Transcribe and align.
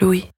Louis. 0.00 0.32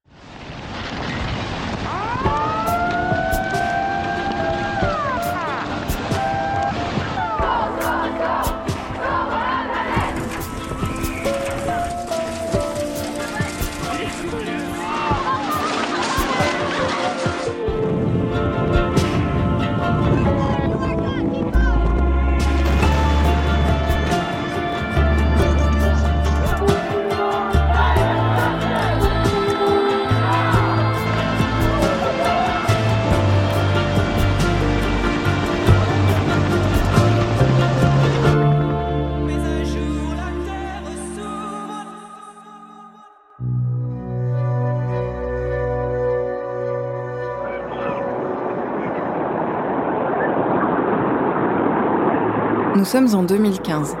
Sommes 52.93 53.15
en 53.15 53.23
2015. 53.23 53.97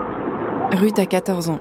Ruth 0.73 0.99
a 0.99 1.07
14 1.07 1.49
ans. 1.49 1.59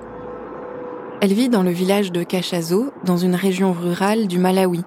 Elle 1.23 1.33
vit 1.33 1.49
dans 1.49 1.63
le 1.63 1.71
village 1.71 2.13
de 2.13 2.23
Cachazo, 2.25 2.93
dans 3.05 3.17
une 3.17 3.35
région 3.35 3.73
rurale 3.73 4.27
du 4.27 4.39
Malawi, 4.39 4.85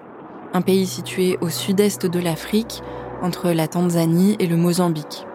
un 0.53 0.61
pays 0.61 0.85
situé 0.85 1.39
au 1.41 1.49
sud-est 1.49 2.05
de 2.05 2.19
l'Afrique, 2.19 2.83
entre 3.23 3.49
la 3.49 3.67
Tanzanie 3.67 4.35
et 4.37 4.45
le 4.45 4.57
Mozambique. 4.57 5.25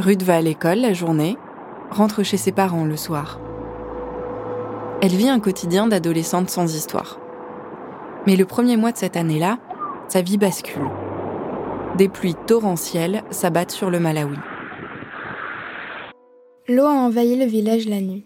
Ruth 0.00 0.24
va 0.24 0.38
à 0.38 0.40
l'école 0.40 0.78
la 0.78 0.94
journée, 0.94 1.38
rentre 1.92 2.24
chez 2.24 2.38
ses 2.38 2.50
parents 2.50 2.84
le 2.84 2.96
soir. 2.96 3.38
Elle 5.00 5.12
vit 5.14 5.28
un 5.28 5.38
quotidien 5.38 5.86
d'adolescente 5.86 6.50
sans 6.50 6.74
histoire. 6.74 7.20
Mais 8.26 8.34
le 8.34 8.46
premier 8.46 8.76
mois 8.76 8.90
de 8.90 8.98
cette 8.98 9.16
année-là, 9.16 9.58
sa 10.08 10.22
vie 10.22 10.38
bascule. 10.38 10.90
Des 11.98 12.08
pluies 12.08 12.34
torrentielles 12.48 13.22
s'abattent 13.30 13.70
sur 13.70 13.90
le 13.90 14.00
Malawi. 14.00 14.38
L'eau 16.74 16.86
a 16.86 16.94
envahi 16.94 17.36
le 17.36 17.44
village 17.44 17.86
la 17.86 18.00
nuit. 18.00 18.24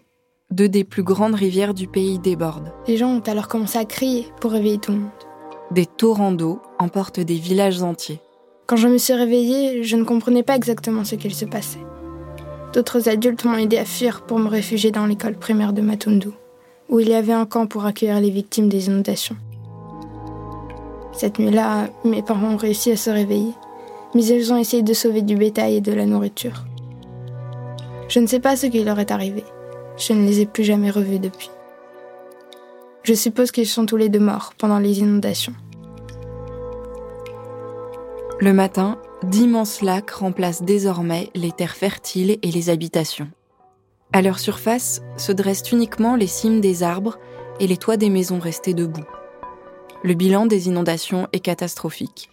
Deux 0.51 0.69
des 0.69 0.85
plus 0.85 1.03
grandes 1.03 1.35
rivières 1.35 1.73
du 1.73 1.85
pays 1.85 2.17
débordent. 2.17 2.71
Les 2.87 2.95
gens 2.95 3.09
ont 3.09 3.23
alors 3.27 3.49
commencé 3.49 3.77
à 3.77 3.83
crier 3.83 4.25
pour 4.39 4.51
réveiller 4.51 4.77
tout 4.77 4.93
le 4.93 4.99
monde. 4.99 5.09
Des 5.71 5.85
torrents 5.85 6.31
d'eau 6.31 6.61
emportent 6.79 7.19
des 7.19 7.35
villages 7.35 7.83
entiers. 7.83 8.21
Quand 8.65 8.77
je 8.77 8.87
me 8.87 8.99
suis 8.99 9.11
réveillée, 9.11 9.83
je 9.83 9.97
ne 9.97 10.05
comprenais 10.05 10.43
pas 10.43 10.55
exactement 10.55 11.03
ce 11.03 11.15
qu'il 11.15 11.35
se 11.35 11.43
passait. 11.43 11.85
D'autres 12.71 13.09
adultes 13.09 13.43
m'ont 13.43 13.57
aidé 13.57 13.79
à 13.79 13.83
fuir 13.83 14.21
pour 14.21 14.39
me 14.39 14.47
réfugier 14.47 14.91
dans 14.91 15.07
l'école 15.07 15.35
primaire 15.35 15.73
de 15.73 15.81
Matundu, 15.81 16.29
où 16.87 17.01
il 17.01 17.09
y 17.09 17.15
avait 17.15 17.33
un 17.33 17.45
camp 17.45 17.67
pour 17.67 17.85
accueillir 17.85 18.21
les 18.21 18.29
victimes 18.29 18.69
des 18.69 18.87
inondations. 18.87 19.35
Cette 21.11 21.37
nuit-là, 21.37 21.89
mes 22.05 22.21
parents 22.21 22.53
ont 22.53 22.55
réussi 22.55 22.91
à 22.91 22.95
se 22.95 23.09
réveiller, 23.09 23.51
mais 24.15 24.23
ils 24.23 24.53
ont 24.53 24.57
essayé 24.57 24.83
de 24.83 24.93
sauver 24.93 25.21
du 25.21 25.35
bétail 25.35 25.75
et 25.75 25.81
de 25.81 25.91
la 25.91 26.05
nourriture. 26.05 26.63
Je 28.07 28.19
ne 28.19 28.27
sais 28.27 28.39
pas 28.39 28.55
ce 28.55 28.67
qui 28.67 28.83
leur 28.83 28.99
est 28.99 29.11
arrivé. 29.11 29.43
Je 29.97 30.13
ne 30.13 30.25
les 30.25 30.41
ai 30.41 30.45
plus 30.45 30.63
jamais 30.63 30.91
revus 30.91 31.19
depuis. 31.19 31.49
Je 33.03 33.13
suppose 33.13 33.51
qu'ils 33.51 33.67
sont 33.67 33.85
tous 33.85 33.97
les 33.97 34.09
deux 34.09 34.19
morts 34.19 34.53
pendant 34.57 34.79
les 34.79 34.99
inondations. 34.99 35.55
Le 38.39 38.53
matin, 38.53 38.99
d'immenses 39.23 39.81
lacs 39.81 40.11
remplacent 40.11 40.61
désormais 40.61 41.29
les 41.33 41.51
terres 41.51 41.75
fertiles 41.75 42.37
et 42.41 42.51
les 42.51 42.69
habitations. 42.69 43.29
À 44.13 44.21
leur 44.21 44.39
surface 44.39 45.01
se 45.17 45.31
dressent 45.31 45.71
uniquement 45.71 46.15
les 46.15 46.27
cimes 46.27 46.61
des 46.61 46.83
arbres 46.83 47.17
et 47.59 47.67
les 47.67 47.77
toits 47.77 47.97
des 47.97 48.09
maisons 48.09 48.39
restées 48.39 48.73
debout. 48.73 49.05
Le 50.03 50.13
bilan 50.13 50.45
des 50.45 50.67
inondations 50.67 51.27
est 51.33 51.39
catastrophique. 51.39 52.29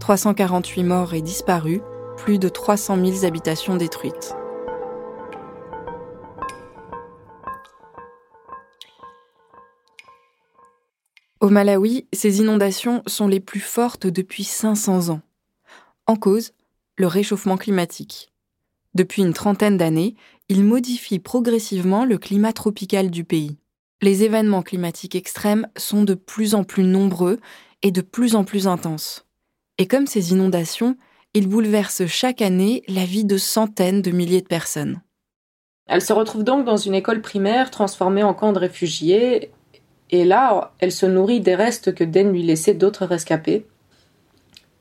348 0.00 0.84
morts 0.84 1.14
et 1.14 1.22
disparus, 1.22 1.80
plus 2.16 2.38
de 2.38 2.48
300 2.48 2.96
000 3.04 3.24
habitations 3.24 3.76
détruites. 3.76 4.36
Au 11.40 11.50
Malawi, 11.50 12.06
ces 12.12 12.40
inondations 12.40 13.02
sont 13.06 13.28
les 13.28 13.38
plus 13.38 13.60
fortes 13.60 14.08
depuis 14.08 14.42
500 14.42 15.10
ans. 15.10 15.20
En 16.06 16.16
cause, 16.16 16.50
le 16.96 17.06
réchauffement 17.06 17.56
climatique. 17.56 18.32
Depuis 18.94 19.22
une 19.22 19.34
trentaine 19.34 19.76
d'années, 19.76 20.16
il 20.48 20.64
modifie 20.64 21.20
progressivement 21.20 22.04
le 22.04 22.18
climat 22.18 22.52
tropical 22.52 23.10
du 23.10 23.22
pays. 23.22 23.56
Les 24.02 24.24
événements 24.24 24.62
climatiques 24.62 25.14
extrêmes 25.14 25.68
sont 25.76 26.02
de 26.02 26.14
plus 26.14 26.56
en 26.56 26.64
plus 26.64 26.82
nombreux 26.82 27.38
et 27.82 27.92
de 27.92 28.00
plus 28.00 28.34
en 28.34 28.42
plus 28.42 28.66
intenses. 28.66 29.24
Et 29.78 29.86
comme 29.86 30.08
ces 30.08 30.32
inondations, 30.32 30.96
ils 31.34 31.46
bouleversent 31.46 32.06
chaque 32.06 32.42
année 32.42 32.82
la 32.88 33.04
vie 33.04 33.24
de 33.24 33.38
centaines 33.38 34.02
de 34.02 34.10
milliers 34.10 34.42
de 34.42 34.48
personnes. 34.48 35.00
Elle 35.86 36.02
se 36.02 36.12
retrouve 36.12 36.42
donc 36.42 36.64
dans 36.64 36.76
une 36.76 36.94
école 36.94 37.22
primaire 37.22 37.70
transformée 37.70 38.24
en 38.24 38.34
camp 38.34 38.52
de 38.52 38.58
réfugiés 38.58 39.52
et 40.10 40.24
là, 40.24 40.72
elle 40.78 40.92
se 40.92 41.06
nourrit 41.06 41.40
des 41.40 41.54
restes 41.54 41.94
que 41.94 42.04
daignent 42.04 42.32
lui 42.32 42.42
laisser 42.42 42.74
d'autres 42.74 43.04
rescapés. 43.04 43.66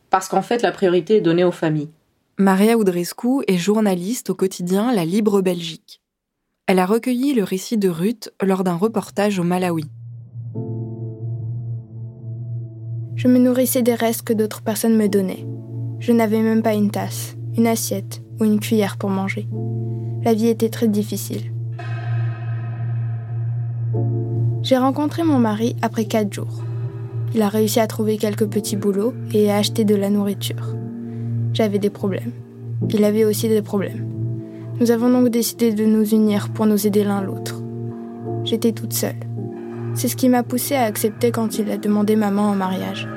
Parce 0.10 0.28
qu'en 0.28 0.42
fait, 0.42 0.62
la 0.62 0.72
priorité 0.72 1.18
est 1.18 1.22
donnée 1.22 1.44
aux 1.44 1.52
familles. 1.52 1.90
Maria 2.38 2.78
Oudrescu 2.78 3.44
est 3.48 3.58
journaliste 3.58 4.30
au 4.30 4.36
quotidien 4.36 4.94
La 4.94 5.06
Libre 5.06 5.42
Belgique. 5.42 6.02
Elle 6.68 6.80
a 6.80 6.86
recueilli 6.86 7.34
le 7.34 7.44
récit 7.44 7.78
de 7.78 7.90
Ruth 7.90 8.32
lors 8.42 8.64
d'un 8.64 8.76
reportage 8.76 9.40
au 9.40 9.44
Malawi. 9.44 9.86
Je 13.16 13.28
me 13.28 13.40
nourrissais 13.40 13.82
des 13.82 13.96
restes 13.96 14.22
que 14.22 14.34
d'autres 14.34 14.62
personnes 14.62 14.96
me 14.96 15.08
donnaient. 15.08 15.46
Je 16.00 16.12
n'avais 16.12 16.42
même 16.42 16.62
pas 16.62 16.76
une 16.76 16.92
tasse, 16.92 17.36
une 17.58 17.68
assiette 17.68 18.22
ou 18.40 18.46
une 18.46 18.60
cuillère 18.60 18.98
pour 18.98 19.10
manger. 19.10 19.48
La 20.24 20.34
vie 20.34 20.48
était 20.48 20.70
très 20.70 20.88
difficile. 20.88 21.52
J'ai 24.68 24.76
rencontré 24.76 25.24
mon 25.24 25.40
mari 25.40 25.78
après 25.82 26.04
quatre 26.04 26.34
jours. 26.34 26.62
Il 27.34 27.42
a 27.42 27.48
réussi 27.48 27.80
à 27.80 27.88
trouver 27.88 28.18
quelques 28.18 28.48
petits 28.48 28.76
boulots 28.76 29.14
et 29.34 29.50
à 29.50 29.56
acheter 29.56 29.86
de 29.86 29.96
la 29.96 30.10
nourriture. 30.10 30.76
J'avais 31.54 31.80
des 31.80 31.90
problèmes. 31.90 32.34
Il 32.90 33.06
avait 33.06 33.24
aussi 33.24 33.48
des 33.48 33.62
problèmes. 33.62 34.06
Nous 34.82 34.92
avons 34.92 35.10
donc 35.10 35.30
décidé 35.30 35.72
de 35.72 35.86
nous 35.86 36.10
unir 36.10 36.50
pour 36.50 36.66
nous 36.66 36.86
aider 36.86 37.06
l'un 37.06 37.22
l'autre. 37.22 37.62
J'étais 38.44 38.74
toute 38.74 38.92
seule. 38.92 39.16
C'est 39.94 40.10
ce 40.10 40.18
qui 40.18 40.28
m'a 40.28 40.44
poussée 40.44 40.76
à 40.76 40.84
accepter 40.84 41.32
quand 41.32 41.58
il 41.60 41.72
a 41.72 41.78
demandé 41.78 42.18
maman 42.18 42.50
en 42.50 42.56
mariage. 42.56 43.08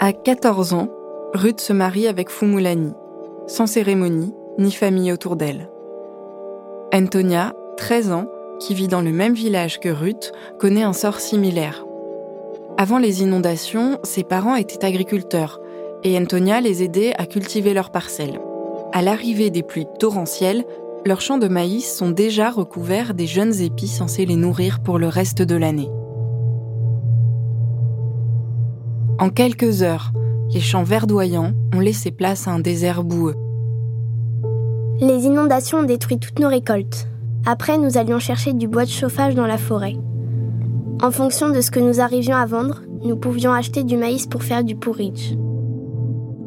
À 0.00 0.12
14 0.12 0.72
ans, 0.72 0.88
Ruth 1.32 1.60
se 1.60 1.72
marie 1.72 2.08
avec 2.08 2.28
Fumulani, 2.28 2.92
sans 3.46 3.68
cérémonie 3.68 4.34
ni 4.58 4.72
famille 4.72 5.12
autour 5.12 5.36
d'elle. 5.36 5.71
Antonia, 6.94 7.54
13 7.78 8.12
ans, 8.12 8.26
qui 8.60 8.74
vit 8.74 8.86
dans 8.86 9.00
le 9.00 9.12
même 9.12 9.32
village 9.32 9.80
que 9.80 9.88
Ruth, 9.88 10.30
connaît 10.58 10.82
un 10.82 10.92
sort 10.92 11.20
similaire. 11.20 11.86
Avant 12.76 12.98
les 12.98 13.22
inondations, 13.22 13.98
ses 14.02 14.24
parents 14.24 14.56
étaient 14.56 14.84
agriculteurs 14.84 15.58
et 16.04 16.18
Antonia 16.18 16.60
les 16.60 16.82
aidait 16.82 17.14
à 17.16 17.24
cultiver 17.24 17.72
leurs 17.72 17.92
parcelles. 17.92 18.38
À 18.92 19.00
l'arrivée 19.00 19.48
des 19.48 19.62
pluies 19.62 19.86
torrentielles, 19.98 20.66
leurs 21.06 21.22
champs 21.22 21.38
de 21.38 21.48
maïs 21.48 21.96
sont 21.96 22.10
déjà 22.10 22.50
recouverts 22.50 23.14
des 23.14 23.26
jeunes 23.26 23.58
épis 23.62 23.88
censés 23.88 24.26
les 24.26 24.36
nourrir 24.36 24.80
pour 24.80 24.98
le 24.98 25.08
reste 25.08 25.40
de 25.40 25.56
l'année. 25.56 25.88
En 29.18 29.30
quelques 29.30 29.82
heures, 29.82 30.12
les 30.52 30.60
champs 30.60 30.84
verdoyants 30.84 31.54
ont 31.74 31.80
laissé 31.80 32.10
place 32.10 32.46
à 32.46 32.50
un 32.50 32.58
désert 32.58 33.02
boueux. 33.02 33.36
Les 35.02 35.24
inondations 35.24 35.78
ont 35.78 35.82
détruit 35.82 36.20
toutes 36.20 36.38
nos 36.38 36.46
récoltes. 36.46 37.08
Après, 37.44 37.76
nous 37.76 37.98
allions 37.98 38.20
chercher 38.20 38.52
du 38.52 38.68
bois 38.68 38.84
de 38.84 38.90
chauffage 38.90 39.34
dans 39.34 39.48
la 39.48 39.58
forêt. 39.58 39.96
En 41.02 41.10
fonction 41.10 41.50
de 41.50 41.60
ce 41.60 41.72
que 41.72 41.80
nous 41.80 42.00
arrivions 42.00 42.36
à 42.36 42.46
vendre, 42.46 42.82
nous 43.04 43.16
pouvions 43.16 43.52
acheter 43.52 43.82
du 43.82 43.96
maïs 43.96 44.28
pour 44.28 44.44
faire 44.44 44.62
du 44.62 44.76
porridge. 44.76 45.34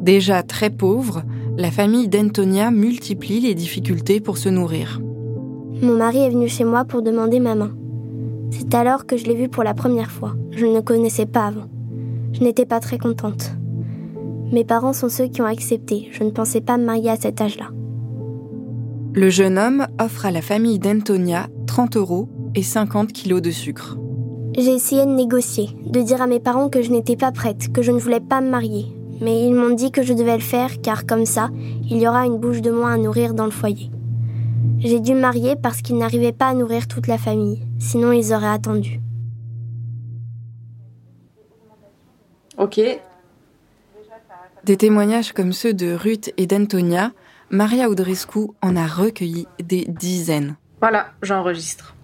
Déjà 0.00 0.42
très 0.42 0.70
pauvre, 0.70 1.22
la 1.58 1.70
famille 1.70 2.08
d'Antonia 2.08 2.70
multiplie 2.70 3.40
les 3.40 3.54
difficultés 3.54 4.20
pour 4.20 4.38
se 4.38 4.48
nourrir. 4.48 5.02
Mon 5.82 5.96
mari 5.98 6.20
est 6.20 6.30
venu 6.30 6.48
chez 6.48 6.64
moi 6.64 6.86
pour 6.86 7.02
demander 7.02 7.40
ma 7.40 7.56
main. 7.56 7.72
C'est 8.50 8.74
alors 8.74 9.04
que 9.04 9.18
je 9.18 9.26
l'ai 9.26 9.36
vu 9.36 9.50
pour 9.50 9.64
la 9.64 9.74
première 9.74 10.10
fois. 10.10 10.34
Je 10.52 10.64
ne 10.64 10.76
le 10.76 10.80
connaissais 10.80 11.26
pas 11.26 11.48
avant. 11.48 11.66
Je 12.32 12.40
n'étais 12.42 12.64
pas 12.64 12.80
très 12.80 12.96
contente. 12.96 13.52
Mes 14.50 14.64
parents 14.64 14.94
sont 14.94 15.10
ceux 15.10 15.26
qui 15.26 15.42
ont 15.42 15.46
accepté. 15.46 16.08
Je 16.10 16.24
ne 16.24 16.30
pensais 16.30 16.62
pas 16.62 16.78
me 16.78 16.86
marier 16.86 17.10
à 17.10 17.16
cet 17.16 17.42
âge-là. 17.42 17.66
Le 19.18 19.30
jeune 19.30 19.58
homme 19.58 19.86
offre 19.98 20.26
à 20.26 20.30
la 20.30 20.42
famille 20.42 20.78
d'Antonia 20.78 21.48
30 21.68 21.96
euros 21.96 22.28
et 22.54 22.62
50 22.62 23.14
kilos 23.14 23.40
de 23.40 23.50
sucre. 23.50 23.96
J'ai 24.58 24.74
essayé 24.74 25.06
de 25.06 25.10
négocier, 25.10 25.70
de 25.86 26.02
dire 26.02 26.20
à 26.20 26.26
mes 26.26 26.38
parents 26.38 26.68
que 26.68 26.82
je 26.82 26.90
n'étais 26.90 27.16
pas 27.16 27.32
prête, 27.32 27.72
que 27.72 27.80
je 27.80 27.92
ne 27.92 27.98
voulais 27.98 28.20
pas 28.20 28.42
me 28.42 28.50
marier. 28.50 28.84
Mais 29.22 29.46
ils 29.46 29.54
m'ont 29.54 29.74
dit 29.74 29.90
que 29.90 30.02
je 30.02 30.12
devais 30.12 30.36
le 30.36 30.42
faire 30.42 30.82
car 30.82 31.06
comme 31.06 31.24
ça, 31.24 31.48
il 31.88 31.96
y 31.96 32.06
aura 32.06 32.26
une 32.26 32.36
bouche 32.36 32.60
de 32.60 32.70
moins 32.70 32.92
à 32.92 32.98
nourrir 32.98 33.32
dans 33.32 33.46
le 33.46 33.50
foyer. 33.50 33.90
J'ai 34.80 35.00
dû 35.00 35.14
me 35.14 35.20
marier 35.20 35.56
parce 35.56 35.80
qu'ils 35.80 35.96
n'arrivaient 35.96 36.32
pas 36.32 36.48
à 36.48 36.54
nourrir 36.54 36.86
toute 36.86 37.06
la 37.06 37.16
famille, 37.16 37.62
sinon 37.78 38.12
ils 38.12 38.34
auraient 38.34 38.46
attendu. 38.46 39.00
Ok. 42.58 42.82
Des 44.64 44.76
témoignages 44.76 45.32
comme 45.32 45.54
ceux 45.54 45.72
de 45.72 45.94
Ruth 45.94 46.34
et 46.36 46.46
d'Antonia, 46.46 47.12
Maria 47.50 47.88
Audrescu 47.88 48.48
en 48.60 48.74
a 48.74 48.86
recueilli 48.86 49.46
des 49.62 49.84
dizaines. 49.86 50.56
Voilà, 50.80 51.12
j'enregistre. 51.22 51.94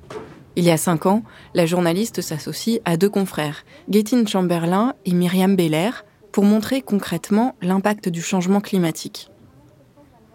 Il 0.54 0.62
y 0.62 0.70
a 0.70 0.76
cinq 0.76 1.06
ans, 1.06 1.24
la 1.54 1.66
journaliste 1.66 2.20
s'associe 2.20 2.80
à 2.84 2.96
deux 2.96 3.08
confrères, 3.08 3.64
Gaetine 3.88 4.28
Chamberlain 4.28 4.94
et 5.04 5.12
Myriam 5.12 5.56
Beller, 5.56 5.90
pour 6.30 6.44
montrer 6.44 6.80
concrètement 6.80 7.56
l'impact 7.60 8.08
du 8.08 8.22
changement 8.22 8.60
climatique. 8.60 9.30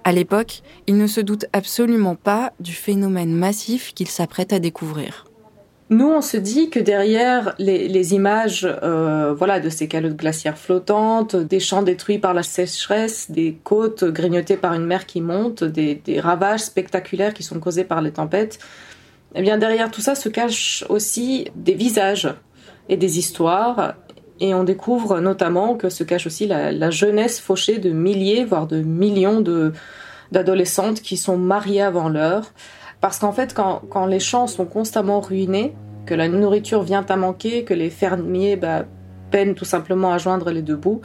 À 0.03 0.11
l'époque, 0.11 0.61
ils 0.87 0.97
ne 0.97 1.07
se 1.07 1.21
doutent 1.21 1.45
absolument 1.53 2.15
pas 2.15 2.51
du 2.59 2.73
phénomène 2.73 3.33
massif 3.33 3.93
qu'ils 3.93 4.09
s'apprêtent 4.09 4.53
à 4.53 4.59
découvrir. 4.59 5.26
Nous, 5.89 6.07
on 6.07 6.21
se 6.21 6.35
dit 6.35 6.69
que 6.69 6.81
derrière 6.81 7.55
les, 7.59 8.13
images 8.13 8.67
euh, 8.83 9.33
voilà, 9.33 9.61
de 9.61 9.69
ces 9.69 9.87
calottes 9.87 10.17
glaciaires 10.17 10.57
flottantes, 10.57 11.37
des 11.37 11.61
champs 11.61 11.81
détruits 11.81 12.19
par 12.19 12.33
la 12.33 12.43
sécheresse, 12.43 13.31
des 13.31 13.57
côtes 13.63 14.03
grignotées 14.03 14.57
par 14.57 14.73
une 14.73 14.85
mer 14.85 15.05
qui 15.05 15.21
monte, 15.21 15.63
des, 15.63 16.01
ravages 16.19 16.59
spectaculaires 16.59 17.33
qui 17.33 17.43
sont 17.43 17.59
causés 17.59 17.85
par 17.85 18.01
les 18.01 18.11
tempêtes, 18.11 18.59
eh 19.33 19.41
bien 19.41 19.57
derrière 19.57 19.89
tout 19.89 20.01
ça 20.01 20.15
se 20.15 20.27
cachent 20.27 20.83
aussi 20.89 21.47
des 21.55 21.73
visages 21.73 22.33
et 22.89 22.97
des 22.97 23.17
histoires. 23.17 23.93
Et 24.41 24.53
on 24.53 24.65
découvre 24.65 25.21
notamment 25.21 25.75
que 25.75 25.87
se 25.87 26.03
cache 26.03 26.27
aussi 26.27 26.47
la, 26.47 26.73
la 26.73 26.89
jeunesse 26.89 27.39
fauchée 27.39 27.77
de 27.77 27.91
milliers, 27.91 28.43
voire 28.43 28.67
de 28.67 28.81
millions 28.81 29.41
d'adolescentes 30.33 31.01
qui 31.01 31.15
sont 31.15 31.37
mariées 31.37 31.81
avant 31.81 32.09
l'heure, 32.09 32.51
parce 33.07 33.19
qu'en 33.19 33.31
fait, 33.31 33.53
quand, 33.53 34.05
les 34.05 34.19
champs 34.19 34.47
sont 34.47 34.65
constamment 34.65 35.21
ruinés, 35.21 35.73
que 36.05 36.13
la 36.13 36.27
nourriture 36.27 36.83
vient 36.83 37.05
à 37.07 37.15
manquer, 37.15 37.63
que 37.63 37.73
les 37.73 37.89
fermiers 37.89 38.57
bah, 38.57 38.83
peinent 39.31 39.55
tout 39.55 39.63
simplement 39.63 40.11
à 40.11 40.17
joindre 40.17 40.51
les 40.51 40.61
deux 40.61 40.75
bouts, 40.75 40.99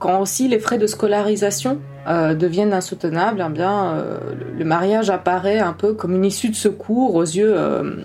quand 0.00 0.20
aussi 0.20 0.48
les 0.48 0.58
frais 0.58 0.78
de 0.78 0.88
scolarisation 0.88 1.78
euh, 2.08 2.34
deviennent 2.34 2.72
insoutenables, 2.72 3.40
eh 3.40 3.60
euh, 3.60 4.18
le 4.58 4.64
mariage 4.64 5.10
apparaît 5.10 5.60
un 5.60 5.74
peu 5.74 5.94
comme 5.94 6.16
une 6.16 6.24
issue 6.24 6.48
de 6.48 6.56
secours 6.56 7.14
aux 7.14 7.22
yeux 7.22 7.54
euh, 7.56 7.98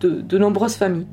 de, 0.00 0.22
de 0.22 0.38
nombreuses 0.38 0.76
familles. 0.76 1.06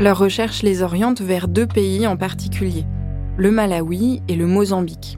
Leur 0.00 0.18
recherche 0.18 0.62
les 0.62 0.82
oriente 0.82 1.22
vers 1.22 1.48
deux 1.48 1.66
pays 1.66 2.06
en 2.06 2.18
particulier, 2.18 2.84
le 3.38 3.50
Malawi 3.50 4.20
et 4.28 4.36
le 4.36 4.46
Mozambique. 4.46 5.16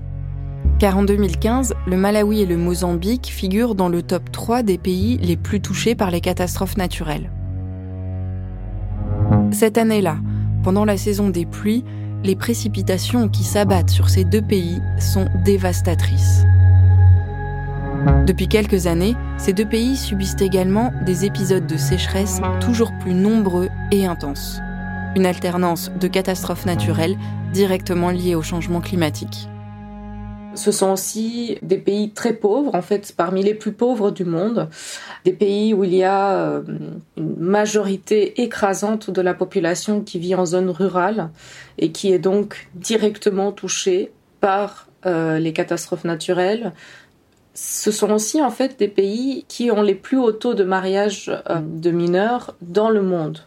Car 0.79 0.99
en 0.99 1.05
2015, 1.05 1.75
le 1.87 1.97
Malawi 1.97 2.43
et 2.43 2.47
le 2.47 2.57
Mozambique 2.57 3.27
figurent 3.27 3.75
dans 3.75 3.89
le 3.89 4.03
top 4.03 4.33
3 4.33 4.63
des 4.63 4.77
pays 4.77 5.19
les 5.19 5.37
plus 5.37 5.61
touchés 5.61 5.95
par 5.95 6.11
les 6.11 6.21
catastrophes 6.21 6.77
naturelles. 6.77 7.31
Cette 9.53 9.79
année-là, 9.79 10.17
pendant 10.65 10.85
la 10.85 10.97
saison 10.97 11.29
des 11.29 11.47
pluies, 11.47 11.85
les 12.25 12.35
précipitations 12.35 13.29
qui 13.29 13.45
s'abattent 13.45 13.91
sur 13.91 14.09
ces 14.09 14.25
deux 14.25 14.43
pays 14.43 14.81
sont 14.99 15.29
dévastatrices. 15.45 16.45
Depuis 18.27 18.49
quelques 18.49 18.87
années, 18.87 19.15
ces 19.39 19.53
deux 19.53 19.69
pays 19.69 19.97
subissent 19.97 20.41
également 20.41 20.93
des 21.07 21.25
épisodes 21.25 21.67
de 21.67 21.77
sécheresse 21.77 22.41
toujours 22.61 22.93
plus 23.01 23.15
nombreux 23.15 23.69
et 23.93 24.07
intenses. 24.07 24.59
Une 25.15 25.27
alternance 25.27 25.93
de 26.01 26.09
catastrophes 26.09 26.67
naturelles 26.67 27.17
directement 27.53 28.11
liées 28.11 28.35
au 28.35 28.43
changement 28.43 28.81
climatique. 28.81 29.49
Ce 30.55 30.71
sont 30.71 30.93
aussi 30.93 31.59
des 31.63 31.79
pays 31.79 32.11
très 32.11 32.33
pauvres, 32.33 32.75
en 32.75 32.83
fait, 32.83 33.13
parmi 33.17 33.43
les 33.43 33.55
plus 33.55 33.73
pauvres 33.73 34.11
du 34.11 34.25
monde, 34.25 34.69
des 35.25 35.33
pays 35.33 35.75
où 35.75 35.85
il 35.85 35.95
y 35.95 36.05
a 36.05 36.33
euh, 36.33 36.63
une 37.17 37.37
majorité 37.39 38.41
écrasante 38.43 39.11
de 39.11 39.21
la 39.21 39.35
population 39.35 40.01
qui 40.01 40.19
vit 40.19 40.35
en 40.35 40.47
zone 40.47 40.71
rurale 40.71 41.31
et 41.79 41.91
qui 41.91 42.13
est 42.13 42.19
donc 42.19 42.69
directement 42.75 43.53
touchée 43.53 44.13
par 44.41 44.89
euh, 45.07 45.39
les 45.39 45.53
catastrophes 45.53 46.05
naturelles. 46.05 46.73
Ce 47.55 47.91
sont 47.91 48.11
aussi 48.11 48.43
en 48.43 48.51
fait 48.51 48.79
des 48.79 48.89
pays 48.89 49.45
qui 49.49 49.71
ont 49.71 49.83
les 49.83 49.95
plus 49.95 50.19
hauts 50.19 50.33
taux 50.33 50.55
de 50.55 50.65
mariage 50.65 51.31
euh, 51.51 51.61
de 51.61 51.91
mineurs 51.91 52.55
dans 52.63 52.91
le 52.91 53.03
monde. 53.03 53.41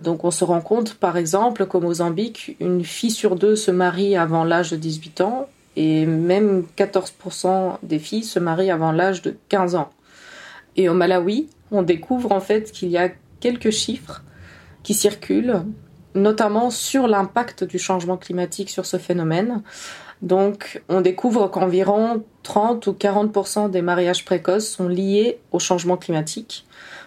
Donc 0.00 0.24
on 0.24 0.30
se 0.30 0.44
rend 0.44 0.60
compte 0.60 0.94
par 0.94 1.16
exemple 1.16 1.66
qu'au 1.66 1.80
Mozambique, 1.80 2.56
une 2.60 2.84
fille 2.84 3.10
sur 3.10 3.36
deux 3.36 3.56
se 3.56 3.70
marie 3.70 4.16
avant 4.16 4.44
l'âge 4.44 4.70
de 4.70 4.76
18 4.76 5.20
ans 5.22 5.48
et 5.76 6.06
même 6.06 6.64
14% 6.76 7.78
des 7.82 7.98
filles 7.98 8.24
se 8.24 8.38
marient 8.38 8.70
avant 8.70 8.92
l'âge 8.92 9.22
de 9.22 9.36
15 9.48 9.74
ans. 9.74 9.90
Et 10.76 10.88
au 10.88 10.94
Malawi, 10.94 11.48
on 11.70 11.82
découvre 11.82 12.32
en 12.32 12.40
fait 12.40 12.70
qu'il 12.72 12.88
y 12.88 12.98
a 12.98 13.10
quelques 13.40 13.70
chiffres 13.70 14.22
qui 14.82 14.94
circulent, 14.94 15.62
notamment 16.14 16.70
sur 16.70 17.08
l'impact 17.08 17.64
du 17.64 17.78
changement 17.78 18.16
climatique 18.16 18.70
sur 18.70 18.86
ce 18.86 18.98
phénomène. 18.98 19.62
Donc, 20.22 20.82
on 20.88 21.00
découvre 21.00 21.48
qu'environ 21.48 22.22
30 22.44 22.86
ou 22.86 22.92
40% 22.92 23.70
des 23.70 23.82
mariages 23.82 24.24
précoces 24.24 24.68
sont 24.68 24.88
liés 24.88 25.38
au 25.52 25.58
changement 25.58 25.96
climatique. 25.96 26.66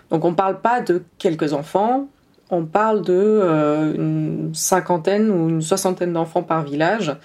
Donc, 0.09 0.25
on 0.25 0.31
ne 0.31 0.35
parle 0.35 0.61
pas 0.61 0.81
de 0.81 1.03
quelques 1.17 1.53
enfants, 1.53 2.07
on 2.49 2.65
parle 2.65 3.01
de 3.01 3.13
euh, 3.13 3.93
une 3.93 4.51
cinquantaine 4.53 5.29
ou 5.29 5.49
une 5.49 5.61
soixantaine 5.61 6.13
d'enfants 6.13 6.43
par 6.43 6.63
village. 6.63 7.15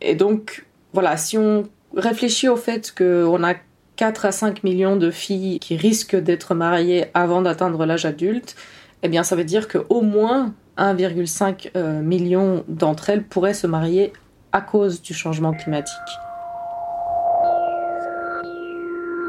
Et 0.00 0.14
donc, 0.14 0.65
voilà, 0.96 1.18
si 1.18 1.36
on 1.36 1.64
réfléchit 1.94 2.48
au 2.48 2.56
fait 2.56 2.94
qu'on 2.96 3.44
a 3.44 3.52
4 3.96 4.24
à 4.24 4.32
5 4.32 4.64
millions 4.64 4.96
de 4.96 5.10
filles 5.10 5.58
qui 5.58 5.76
risquent 5.76 6.16
d'être 6.16 6.54
mariées 6.54 7.08
avant 7.12 7.42
d'atteindre 7.42 7.84
l'âge 7.84 8.06
adulte, 8.06 8.56
eh 9.02 9.08
bien 9.08 9.22
ça 9.22 9.36
veut 9.36 9.44
dire 9.44 9.68
qu'au 9.68 10.00
moins 10.00 10.54
1,5 10.78 11.72
euh, 11.76 12.00
million 12.00 12.64
d'entre 12.68 13.10
elles 13.10 13.24
pourraient 13.24 13.52
se 13.52 13.66
marier 13.66 14.14
à 14.52 14.62
cause 14.62 15.02
du 15.02 15.12
changement 15.12 15.52
climatique. 15.52 15.92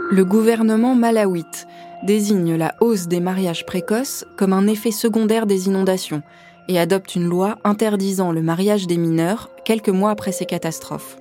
Le 0.10 0.24
gouvernement 0.24 0.96
malawite 0.96 1.68
désigne 2.04 2.56
la 2.56 2.76
hausse 2.80 3.10
des 3.10 3.20
mariages 3.20 3.66
précoces 3.66 4.24
comme 4.38 4.54
un 4.54 4.68
effet 4.68 4.92
secondaire 4.92 5.46
des 5.46 5.68
inondations 5.68 6.24
et 6.70 6.80
adopte 6.80 7.16
une 7.16 7.28
loi 7.28 7.58
interdisant 7.66 8.32
le 8.32 8.42
mariage 8.42 8.88
des 8.88 8.96
mineurs 8.96 9.50
quelques 9.66 9.90
mois 9.90 10.12
après 10.12 10.32
ces 10.32 10.46
catastrophes. 10.46 11.18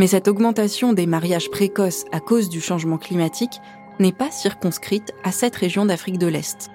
Mais 0.00 0.06
cette 0.06 0.28
augmentation 0.28 0.94
des 0.94 1.04
mariages 1.04 1.50
précoces 1.50 2.06
à 2.10 2.20
cause 2.20 2.48
du 2.48 2.62
changement 2.62 2.96
climatique 2.96 3.60
n'est 3.98 4.12
pas 4.12 4.30
circonscrite 4.30 5.12
à 5.24 5.30
cette 5.30 5.54
région 5.54 5.84
d'Afrique 5.84 6.16
de 6.16 6.26
l'Est. 6.26 6.70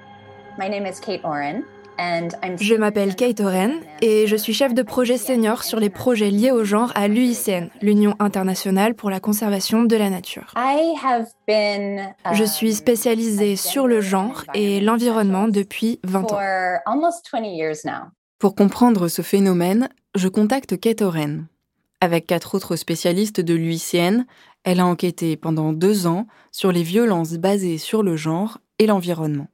Je 0.59 2.75
m'appelle 2.75 3.15
Kate 3.15 3.39
Oren 3.39 3.71
et 4.03 4.27
je 4.27 4.35
suis 4.35 4.53
chef 4.53 4.75
de 4.75 4.83
projet 4.83 5.17
senior 5.17 5.63
sur 5.63 5.79
les 5.79 5.89
projets 5.89 6.29
liés 6.29 6.51
au 6.51 6.63
genre 6.65 6.91
à 6.93 7.07
l'UICN, 7.07 7.69
l'Union 7.81 8.13
internationale 8.19 8.93
pour 8.93 9.09
la 9.09 9.19
conservation 9.19 9.85
de 9.85 9.95
la 9.95 10.11
nature. 10.11 10.53
Je 12.31 12.43
suis 12.43 12.69
um, 12.69 12.75
spécialisée 12.75 13.55
sur 13.55 13.87
le 13.87 14.01
genre 14.01 14.43
et 14.53 14.81
l'environnement 14.81 15.47
depuis 15.47 15.99
20 16.03 16.31
ans. 16.31 16.37
Pour 18.37 18.53
comprendre 18.53 19.07
ce 19.07 19.23
phénomène, 19.23 19.89
je 20.13 20.27
contacte 20.27 20.79
Kate 20.79 21.01
Oren. 21.01 21.47
Avec 22.05 22.27
quatre 22.27 22.53
autres 22.53 22.75
spécialistes 22.75 23.41
de 23.41 23.55
l'UICN, 23.55 24.25
elle 24.63 24.79
a 24.79 24.85
enquêté 24.85 25.37
pendant 25.37 25.73
deux 25.73 26.05
ans 26.05 26.27
sur 26.51 26.71
les 26.71 26.83
violences 26.83 27.33
basées 27.33 27.79
sur 27.79 28.03
le 28.03 28.15
genre 28.15 28.59
et 28.77 28.85
l'environnement. 28.85 29.47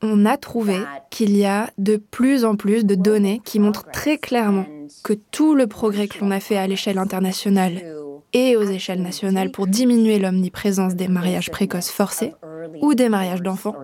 On 0.00 0.24
a 0.24 0.38
trouvé 0.38 0.78
qu'il 1.10 1.36
y 1.36 1.44
a 1.44 1.68
de 1.76 1.98
plus 1.98 2.46
en 2.46 2.56
plus 2.56 2.86
de 2.86 2.94
données 2.94 3.42
qui 3.44 3.60
montrent 3.60 3.90
très 3.90 4.16
clairement 4.16 4.64
que 5.02 5.12
tout 5.12 5.54
le 5.54 5.66
progrès 5.66 6.08
que 6.08 6.18
l'on 6.20 6.30
a 6.30 6.40
fait 6.40 6.56
à 6.56 6.66
l'échelle 6.66 6.96
internationale 6.96 8.03
et 8.34 8.56
aux 8.56 8.64
échelles 8.64 9.00
nationales 9.00 9.50
pour 9.50 9.66
diminuer 9.66 10.18
l'omniprésence 10.18 10.94
des 10.94 11.08
mariages 11.08 11.50
précoces 11.50 11.90
forcés 11.90 12.34
ou 12.82 12.94
des 12.94 13.08
mariages 13.08 13.40
d'enfants, 13.40 13.76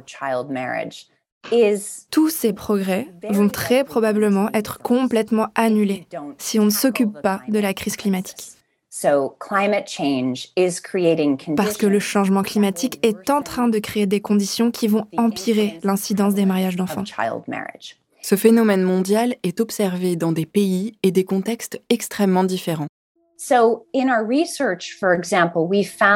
tous 2.11 2.29
ces 2.29 2.53
progrès 2.53 3.09
vont 3.31 3.49
très 3.49 3.85
probablement 3.85 4.51
être 4.53 4.79
complètement 4.79 5.49
annulés 5.55 6.07
si 6.39 6.59
on 6.59 6.67
ne 6.67 6.71
s'occupe 6.71 7.23
pas 7.23 7.41
de 7.49 7.59
la 7.59 7.73
crise 7.73 7.97
climatique. 7.97 8.53
Parce 11.57 11.77
que 11.77 11.87
le 11.87 12.01
changement 12.01 12.43
climatique 12.43 12.99
est 13.07 13.31
en 13.31 13.41
train 13.41 13.69
de 13.69 13.79
créer 13.79 14.07
des 14.07 14.21
conditions 14.21 14.73
qui 14.73 14.89
vont 14.89 15.07
empirer 15.17 15.79
l'incidence 15.85 16.35
des 16.35 16.45
mariages 16.45 16.77
d'enfants. 16.77 17.05
Ce 18.21 18.37
phénomène 18.37 18.83
mondial 18.83 19.37
est 19.45 19.61
observé 19.61 20.17
dans 20.17 20.33
des 20.33 20.45
pays 20.45 20.99
et 21.03 21.13
des 21.13 21.25
contextes 21.25 21.81
extrêmement 21.89 22.45
différents. 22.45 22.89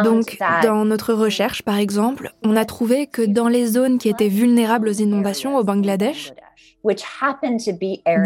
Donc, 0.02 0.36
dans 0.62 0.84
notre 0.84 1.14
recherche, 1.14 1.62
par 1.62 1.78
exemple, 1.78 2.30
on 2.42 2.54
a 2.54 2.66
trouvé 2.66 3.06
que 3.06 3.22
dans 3.22 3.48
les 3.48 3.64
zones 3.66 3.96
qui 3.98 4.10
étaient 4.10 4.28
vulnérables 4.28 4.88
aux 4.88 4.92
inondations 4.92 5.56
au 5.56 5.64
Bangladesh, 5.64 6.34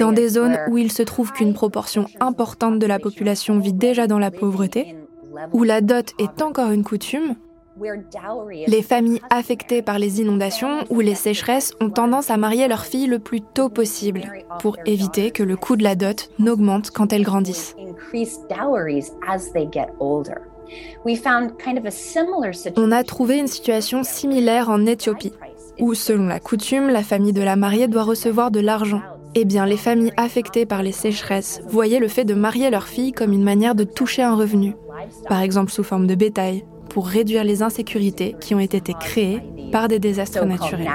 dans 0.00 0.10
des 0.10 0.28
zones 0.30 0.58
où 0.68 0.78
il 0.78 0.90
se 0.90 1.04
trouve 1.04 1.32
qu'une 1.32 1.54
proportion 1.54 2.06
importante 2.18 2.80
de 2.80 2.86
la 2.86 2.98
population 2.98 3.60
vit 3.60 3.72
déjà 3.72 4.08
dans 4.08 4.18
la 4.18 4.32
pauvreté, 4.32 4.96
où 5.52 5.62
la 5.62 5.80
dot 5.80 6.12
est 6.18 6.42
encore 6.42 6.72
une 6.72 6.82
coutume, 6.82 7.36
les 8.66 8.82
familles 8.82 9.20
affectées 9.30 9.82
par 9.82 9.98
les 9.98 10.20
inondations 10.20 10.84
ou 10.90 11.00
les 11.00 11.14
sécheresses 11.14 11.72
ont 11.80 11.90
tendance 11.90 12.30
à 12.30 12.36
marier 12.36 12.68
leurs 12.68 12.84
filles 12.84 13.06
le 13.06 13.18
plus 13.18 13.40
tôt 13.40 13.68
possible 13.68 14.22
pour 14.60 14.76
éviter 14.86 15.30
que 15.30 15.42
le 15.42 15.56
coût 15.56 15.76
de 15.76 15.82
la 15.82 15.94
dot 15.94 16.30
n'augmente 16.38 16.90
quand 16.90 17.12
elles 17.12 17.22
grandissent. 17.22 17.76
On 22.76 22.92
a 22.92 23.04
trouvé 23.04 23.38
une 23.38 23.46
situation 23.46 24.02
similaire 24.02 24.68
en 24.68 24.84
Éthiopie, 24.86 25.32
où 25.78 25.94
selon 25.94 26.26
la 26.26 26.40
coutume, 26.40 26.88
la 26.88 27.02
famille 27.02 27.32
de 27.32 27.42
la 27.42 27.56
mariée 27.56 27.88
doit 27.88 28.02
recevoir 28.02 28.50
de 28.50 28.60
l'argent. 28.60 29.00
Eh 29.34 29.44
bien, 29.44 29.66
les 29.66 29.76
familles 29.76 30.12
affectées 30.16 30.66
par 30.66 30.82
les 30.82 30.92
sécheresses 30.92 31.60
voyaient 31.68 32.00
le 32.00 32.08
fait 32.08 32.24
de 32.24 32.34
marier 32.34 32.70
leur 32.70 32.88
fille 32.88 33.12
comme 33.12 33.32
une 33.32 33.44
manière 33.44 33.74
de 33.74 33.84
toucher 33.84 34.22
un 34.22 34.34
revenu, 34.34 34.74
par 35.28 35.42
exemple 35.42 35.70
sous 35.70 35.84
forme 35.84 36.06
de 36.06 36.14
bétail, 36.14 36.64
pour 36.88 37.06
réduire 37.06 37.44
les 37.44 37.62
insécurités 37.62 38.34
qui 38.40 38.54
ont 38.54 38.60
été 38.60 38.94
créées 39.00 39.40
par 39.70 39.88
des 39.88 39.98
désastres 39.98 40.44
naturels. 40.44 40.88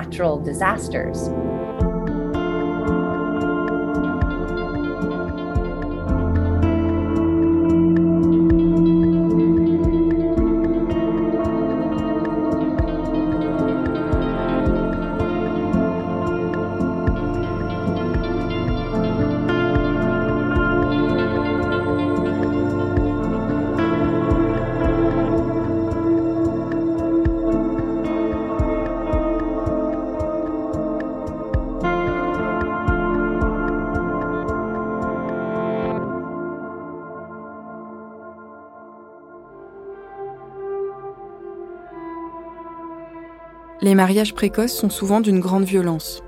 Les 43.83 43.95
mariages 43.95 44.33
précoces 44.33 44.71
sont 44.71 44.89
souvent 44.89 45.19
d'une 45.19 45.41
grande 45.41 45.65
violence. 45.65 46.23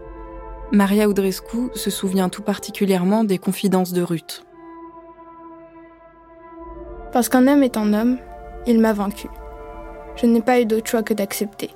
Maria 0.73 1.07
Udrescu 1.07 1.69
se 1.73 1.89
souvient 1.89 2.27
tout 2.27 2.41
particulièrement 2.41 3.23
des 3.23 3.37
confidences 3.37 3.93
de 3.93 4.01
Ruth. 4.01 4.45
Parce 7.13 7.29
qu'un 7.29 7.47
homme 7.47 7.63
est 7.63 7.77
un 7.77 7.93
homme, 7.93 8.17
il 8.67 8.81
m'a 8.81 8.91
vaincu. 8.91 9.29
Je 10.17 10.25
n'ai 10.25 10.41
pas 10.41 10.59
eu 10.59 10.65
d'autre 10.65 10.89
choix 10.89 11.01
que 11.01 11.13
d'accepter. 11.13 11.69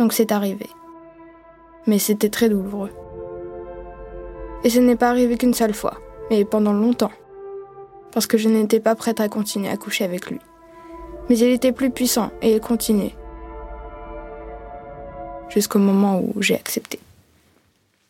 Donc 0.00 0.12
c'est 0.12 0.32
arrivé. 0.32 0.66
Mais 1.86 2.00
c'était 2.00 2.28
très 2.28 2.48
douloureux. 2.48 2.90
Et 4.64 4.70
ce 4.70 4.80
n'est 4.80 4.96
pas 4.96 5.10
arrivé 5.10 5.36
qu'une 5.36 5.54
seule 5.54 5.72
fois, 5.72 5.98
mais 6.30 6.44
pendant 6.44 6.72
longtemps. 6.72 7.12
Parce 8.10 8.26
que 8.26 8.38
je 8.38 8.48
n'étais 8.48 8.80
pas 8.80 8.96
prête 8.96 9.20
à 9.20 9.28
continuer 9.28 9.68
à 9.68 9.76
coucher 9.76 10.02
avec 10.02 10.28
lui. 10.28 10.40
Mais 11.28 11.38
il 11.38 11.52
était 11.52 11.70
plus 11.70 11.90
puissant 11.90 12.32
et 12.42 12.56
il 12.56 12.60
continuait 12.60 13.14
jusqu'au 15.54 15.78
moment 15.78 16.20
où 16.20 16.40
j'ai 16.40 16.54
accepté. 16.54 16.98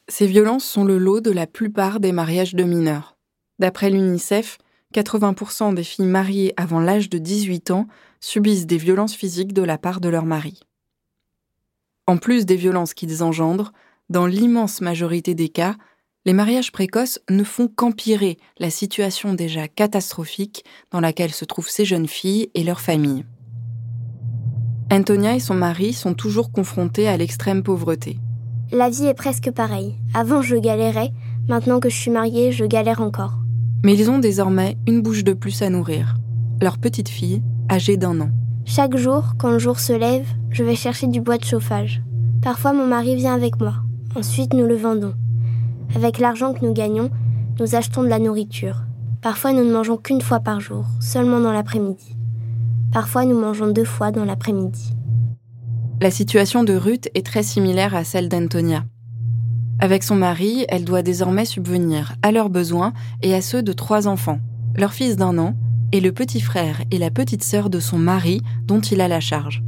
Ces 0.08 0.26
violences 0.26 0.64
sont 0.64 0.84
le 0.84 0.98
lot 0.98 1.20
de 1.20 1.30
la 1.30 1.46
plupart 1.46 2.00
des 2.00 2.12
mariages 2.12 2.54
de 2.54 2.64
mineurs. 2.64 3.16
D'après 3.58 3.90
l'UNICEF, 3.90 4.58
80% 4.94 5.74
des 5.74 5.84
filles 5.84 6.06
mariées 6.06 6.52
avant 6.56 6.80
l'âge 6.80 7.08
de 7.08 7.18
18 7.18 7.70
ans 7.70 7.86
subissent 8.20 8.66
des 8.66 8.76
violences 8.76 9.14
physiques 9.14 9.52
de 9.52 9.62
la 9.62 9.78
part 9.78 10.00
de 10.00 10.08
leur 10.08 10.24
mari. 10.24 10.60
En 12.06 12.18
plus 12.18 12.46
des 12.46 12.56
violences 12.56 12.94
qu'ils 12.94 13.22
engendrent, 13.22 13.72
dans 14.10 14.26
l'immense 14.26 14.80
majorité 14.80 15.34
des 15.34 15.48
cas, 15.48 15.76
les 16.24 16.32
mariages 16.32 16.72
précoces 16.72 17.20
ne 17.30 17.42
font 17.42 17.68
qu'empirer 17.68 18.38
la 18.58 18.70
situation 18.70 19.34
déjà 19.34 19.66
catastrophique 19.66 20.64
dans 20.90 21.00
laquelle 21.00 21.32
se 21.32 21.44
trouvent 21.44 21.70
ces 21.70 21.84
jeunes 21.84 22.08
filles 22.08 22.50
et 22.54 22.62
leurs 22.64 22.80
familles. 22.80 23.24
Antonia 24.92 25.34
et 25.34 25.40
son 25.40 25.54
mari 25.54 25.94
sont 25.94 26.12
toujours 26.12 26.52
confrontés 26.52 27.08
à 27.08 27.16
l'extrême 27.16 27.62
pauvreté. 27.62 28.18
La 28.72 28.90
vie 28.90 29.06
est 29.06 29.14
presque 29.14 29.50
pareille. 29.50 29.94
Avant, 30.12 30.42
je 30.42 30.54
galérais. 30.54 31.12
Maintenant 31.48 31.80
que 31.80 31.88
je 31.88 31.96
suis 31.96 32.10
mariée, 32.10 32.52
je 32.52 32.66
galère 32.66 33.00
encore. 33.00 33.38
Mais 33.84 33.96
ils 33.96 34.10
ont 34.10 34.18
désormais 34.18 34.76
une 34.86 35.00
bouche 35.00 35.24
de 35.24 35.32
plus 35.32 35.62
à 35.62 35.70
nourrir. 35.70 36.16
Leur 36.60 36.76
petite 36.76 37.08
fille, 37.08 37.42
âgée 37.70 37.96
d'un 37.96 38.20
an. 38.20 38.28
Chaque 38.66 38.98
jour, 38.98 39.32
quand 39.38 39.50
le 39.50 39.58
jour 39.58 39.80
se 39.80 39.94
lève, 39.94 40.26
je 40.50 40.62
vais 40.62 40.76
chercher 40.76 41.06
du 41.06 41.22
bois 41.22 41.38
de 41.38 41.44
chauffage. 41.44 42.02
Parfois, 42.42 42.74
mon 42.74 42.86
mari 42.86 43.16
vient 43.16 43.34
avec 43.34 43.58
moi. 43.58 43.76
Ensuite, 44.14 44.52
nous 44.52 44.66
le 44.66 44.76
vendons. 44.76 45.14
Avec 45.96 46.18
l'argent 46.18 46.52
que 46.52 46.66
nous 46.66 46.74
gagnons, 46.74 47.08
nous 47.58 47.74
achetons 47.76 48.02
de 48.02 48.08
la 48.08 48.18
nourriture. 48.18 48.82
Parfois, 49.22 49.54
nous 49.54 49.64
ne 49.64 49.72
mangeons 49.72 49.96
qu'une 49.96 50.20
fois 50.20 50.40
par 50.40 50.60
jour, 50.60 50.84
seulement 51.00 51.40
dans 51.40 51.52
l'après-midi. 51.52 52.14
Parfois, 52.92 53.24
nous 53.24 53.40
mangeons 53.40 53.68
deux 53.68 53.86
fois 53.86 54.10
dans 54.10 54.26
l'après-midi. 54.26 54.92
La 56.02 56.10
situation 56.10 56.62
de 56.62 56.74
Ruth 56.74 57.08
est 57.14 57.24
très 57.24 57.42
similaire 57.42 57.94
à 57.94 58.04
celle 58.04 58.28
d'Antonia. 58.28 58.84
Avec 59.80 60.02
son 60.02 60.14
mari, 60.14 60.66
elle 60.68 60.84
doit 60.84 61.00
désormais 61.00 61.46
subvenir 61.46 62.16
à 62.22 62.32
leurs 62.32 62.50
besoins 62.50 62.92
et 63.22 63.34
à 63.34 63.40
ceux 63.40 63.62
de 63.62 63.72
trois 63.72 64.08
enfants, 64.08 64.40
leur 64.76 64.92
fils 64.92 65.16
d'un 65.16 65.38
an 65.38 65.54
et 65.92 66.00
le 66.00 66.12
petit 66.12 66.42
frère 66.42 66.82
et 66.90 66.98
la 66.98 67.10
petite 67.10 67.44
sœur 67.44 67.70
de 67.70 67.80
son 67.80 67.98
mari 67.98 68.42
dont 68.66 68.80
il 68.80 69.00
a 69.00 69.08
la 69.08 69.20
charge. 69.20 69.62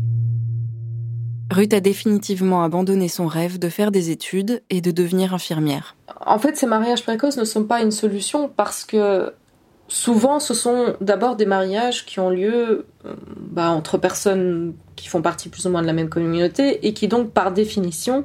Ruth 1.50 1.72
a 1.72 1.80
définitivement 1.80 2.62
abandonné 2.62 3.08
son 3.08 3.26
rêve 3.26 3.58
de 3.58 3.70
faire 3.70 3.90
des 3.90 4.10
études 4.10 4.62
et 4.68 4.82
de 4.82 4.90
devenir 4.90 5.32
infirmière. 5.32 5.96
En 6.26 6.38
fait, 6.38 6.56
ces 6.56 6.66
mariages 6.66 7.02
précoces 7.02 7.38
ne 7.38 7.44
sont 7.44 7.64
pas 7.64 7.82
une 7.82 7.90
solution 7.90 8.50
parce 8.54 8.84
que 8.84 9.32
souvent, 9.88 10.40
ce 10.40 10.54
sont 10.54 10.96
d'abord 11.00 11.36
des 11.36 11.46
mariages 11.46 12.04
qui 12.06 12.20
ont 12.20 12.30
lieu 12.30 12.86
euh, 13.04 13.14
bah, 13.36 13.70
entre 13.70 13.98
personnes 13.98 14.74
qui 14.96 15.08
font 15.08 15.22
partie 15.22 15.48
plus 15.48 15.66
ou 15.66 15.70
moins 15.70 15.82
de 15.82 15.86
la 15.86 15.92
même 15.92 16.08
communauté 16.08 16.86
et 16.86 16.94
qui 16.94 17.08
donc, 17.08 17.32
par 17.32 17.52
définition, 17.52 18.24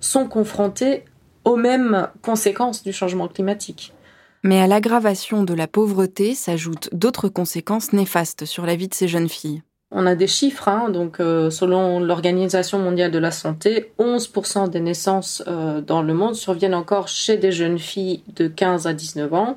sont 0.00 0.26
confrontées 0.26 1.04
aux 1.44 1.56
mêmes 1.56 2.08
conséquences 2.22 2.82
du 2.82 2.92
changement 2.92 3.28
climatique. 3.28 3.92
Mais 4.42 4.60
à 4.60 4.66
l'aggravation 4.66 5.42
de 5.42 5.54
la 5.54 5.66
pauvreté 5.66 6.34
s'ajoutent 6.34 6.90
d'autres 6.92 7.28
conséquences 7.28 7.92
néfastes 7.92 8.44
sur 8.44 8.66
la 8.66 8.76
vie 8.76 8.88
de 8.88 8.94
ces 8.94 9.08
jeunes 9.08 9.28
filles. 9.28 9.62
On 9.92 10.04
a 10.04 10.16
des 10.16 10.26
chiffres, 10.26 10.68
hein, 10.68 10.88
donc 10.90 11.20
euh, 11.20 11.48
selon 11.48 12.00
l'Organisation 12.00 12.78
mondiale 12.78 13.12
de 13.12 13.18
la 13.18 13.30
santé, 13.30 13.92
11% 14.00 14.68
des 14.68 14.80
naissances 14.80 15.44
euh, 15.46 15.80
dans 15.80 16.02
le 16.02 16.12
monde 16.12 16.34
surviennent 16.34 16.74
encore 16.74 17.06
chez 17.06 17.36
des 17.36 17.52
jeunes 17.52 17.78
filles 17.78 18.22
de 18.34 18.48
15 18.48 18.88
à 18.88 18.94
19 18.94 19.32
ans. 19.32 19.54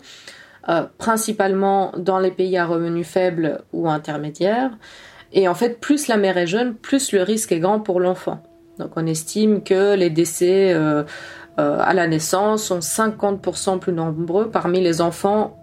Euh, 0.70 0.84
principalement 1.00 1.92
dans 1.98 2.20
les 2.20 2.30
pays 2.30 2.56
à 2.56 2.68
revenus 2.68 3.08
faibles 3.08 3.62
ou 3.74 3.90
intermédiaires. 3.90 4.70
Et 5.34 5.48
en 5.48 5.56
fait, 5.56 5.80
plus 5.80 6.08
la 6.08 6.18
mère 6.18 6.38
est 6.38 6.46
jeune, 6.46 6.76
plus 6.76 7.12
le 7.12 7.24
risque 7.24 7.52
est 7.52 7.60
grand 7.60 7.80
pour 7.80 8.00
l'enfant. 8.00 8.44
Donc 8.78 8.92
on 8.96 9.08
estime 9.08 9.64
que 9.64 9.96
les 9.96 10.12
décès 10.12 10.72
euh, 10.72 11.04
euh, 11.60 11.80
à 11.82 11.96
la 11.96 12.08
naissance 12.08 12.66
sont 12.66 12.80
50% 12.80 13.80
plus 13.80 13.94
nombreux 13.94 14.52
parmi 14.52 14.80
les 14.80 15.02
enfants 15.02 15.56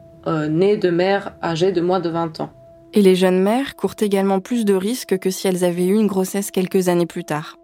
nés 0.50 0.76
de 0.76 0.90
mères 0.90 1.36
âgées 1.40 1.70
de 1.70 1.80
moins 1.80 2.00
de 2.00 2.08
20 2.08 2.40
ans. 2.40 2.50
Et 2.94 3.00
les 3.00 3.14
jeunes 3.14 3.40
mères 3.40 3.76
courent 3.76 3.94
également 4.00 4.40
plus 4.40 4.64
de 4.64 4.74
risques 4.74 5.18
que 5.18 5.30
si 5.30 5.46
elles 5.46 5.62
avaient 5.62 5.86
eu 5.86 5.94
une 5.94 6.08
grossesse 6.08 6.50
quelques 6.50 6.88
années 6.88 7.06
plus 7.06 7.22
tard. 7.22 7.58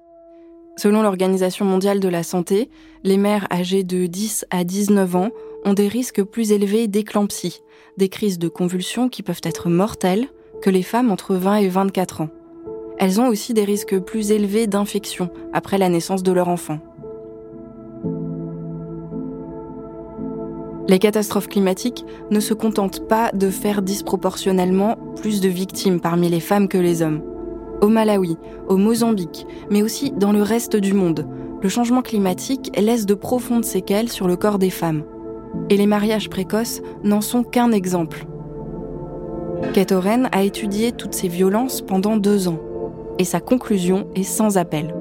Selon 0.76 1.02
l'Organisation 1.02 1.64
mondiale 1.64 1.98
de 1.98 2.08
la 2.08 2.22
santé, 2.22 2.70
les 3.02 3.16
mères 3.16 3.48
âgées 3.52 3.82
de 3.82 4.06
10 4.06 4.46
à 4.50 4.62
19 4.62 5.16
ans 5.16 5.30
ont 5.64 5.74
des 5.74 5.88
risques 5.88 6.22
plus 6.22 6.52
élevés 6.52 6.88
d'éclampsie, 6.88 7.62
des 7.96 8.08
crises 8.08 8.38
de 8.38 8.48
convulsions 8.48 9.08
qui 9.08 9.22
peuvent 9.22 9.40
être 9.44 9.68
mortelles, 9.68 10.28
que 10.60 10.70
les 10.70 10.82
femmes 10.82 11.10
entre 11.10 11.34
20 11.34 11.56
et 11.56 11.68
24 11.68 12.22
ans. 12.22 12.28
Elles 12.98 13.20
ont 13.20 13.28
aussi 13.28 13.54
des 13.54 13.64
risques 13.64 13.98
plus 13.98 14.30
élevés 14.30 14.66
d'infection 14.66 15.30
après 15.52 15.78
la 15.78 15.88
naissance 15.88 16.22
de 16.22 16.32
leur 16.32 16.48
enfant. 16.48 16.78
Les 20.88 20.98
catastrophes 20.98 21.48
climatiques 21.48 22.04
ne 22.30 22.40
se 22.40 22.54
contentent 22.54 23.08
pas 23.08 23.30
de 23.32 23.50
faire 23.50 23.82
disproportionnellement 23.82 24.96
plus 25.16 25.40
de 25.40 25.48
victimes 25.48 26.00
parmi 26.00 26.28
les 26.28 26.40
femmes 26.40 26.68
que 26.68 26.78
les 26.78 27.02
hommes 27.02 27.22
au 27.82 27.88
Malawi, 27.88 28.38
au 28.68 28.76
Mozambique, 28.76 29.46
mais 29.68 29.82
aussi 29.82 30.12
dans 30.12 30.32
le 30.32 30.40
reste 30.40 30.76
du 30.76 30.94
monde. 30.94 31.26
Le 31.60 31.68
changement 31.68 32.00
climatique 32.00 32.70
laisse 32.80 33.06
de 33.06 33.14
profondes 33.14 33.64
séquelles 33.64 34.08
sur 34.08 34.28
le 34.28 34.36
corps 34.36 34.58
des 34.58 34.70
femmes. 34.70 35.02
Et 35.70 35.76
les 35.76 35.86
mariages 35.86 36.28
précoces 36.28 36.82
n'en 37.02 37.20
sont 37.20 37.42
qu'un 37.42 37.72
exemple. 37.72 38.26
Kate 39.74 39.92
Oren 39.92 40.28
a 40.32 40.42
étudié 40.42 40.92
toutes 40.92 41.14
ces 41.14 41.28
violences 41.28 41.80
pendant 41.80 42.16
deux 42.16 42.48
ans. 42.48 42.58
Et 43.18 43.24
sa 43.24 43.40
conclusion 43.40 44.06
est 44.14 44.22
sans 44.22 44.58
appel. 44.58 44.94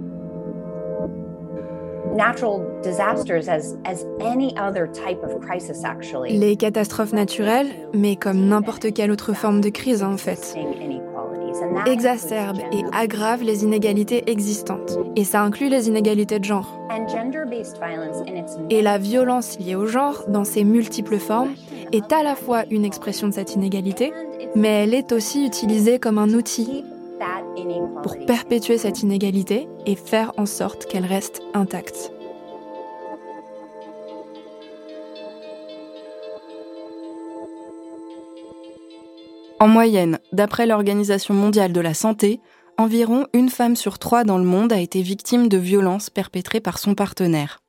Les 6.29 6.55
catastrophes 6.58 7.13
naturelles, 7.13 7.67
mais 7.93 8.15
comme 8.15 8.48
n'importe 8.48 8.93
quelle 8.93 9.12
autre 9.12 9.34
forme 9.34 9.62
de 9.62 9.70
crise 9.70 10.03
en 10.03 10.17
fait, 10.17 10.55
exacerbe 11.86 12.60
et 12.72 12.84
aggrave 12.94 13.44
les 13.44 13.63
inégalités 13.63 14.30
existantes. 14.30 14.98
Et 15.16 15.24
ça 15.24 15.42
inclut 15.42 15.70
les 15.70 15.88
inégalités 15.88 16.40
de 16.40 16.46
genre. 16.46 16.80
Et 18.70 18.82
la 18.82 18.98
violence 18.98 19.58
liée 19.60 19.75
au 19.75 19.86
genre, 19.86 20.24
dans 20.28 20.44
ses 20.44 20.63
multiples 20.63 21.18
formes, 21.18 21.54
est 21.92 22.12
à 22.12 22.24
la 22.24 22.36
fois 22.36 22.63
une 22.70 22.86
expression 22.86 23.28
de 23.28 23.34
cette 23.34 23.56
inégalité, 23.56 24.13
mais 24.56 24.84
elle 24.84 24.94
est 24.94 25.12
aussi 25.12 25.46
utilisée 25.46 26.00
comme 26.00 26.18
un 26.18 26.30
outil 26.30 26.84
pour 28.04 28.18
perpétuer 28.25 28.78
cette 28.78 29.04
inégalité 29.04 29.68
et 29.86 29.96
faire 29.96 30.32
en 30.38 30.46
sorte 30.46 30.86
qu'elle 30.86 31.06
reste 31.06 31.42
intacte. 31.54 32.12
En 39.62 39.68
moyenne, 39.68 40.18
d'après 40.32 40.65
l'Organisation 40.65 41.36
mondiale 41.36 41.72
de 41.72 41.82
la 41.82 41.94
santé, 41.94 42.41
environ 42.80 43.27
une 43.32 43.51
femme 43.51 43.75
sur 43.75 44.00
trois 44.00 44.24
dans 44.24 44.39
le 44.39 44.44
monde 44.44 44.74
a 44.74 44.80
été 44.80 45.03
victime 45.03 45.50
de 45.50 45.58
violences 45.60 46.10
perpétrées 46.10 46.62
par 46.62 46.80
son 46.80 46.96
partenaire. 46.96 47.60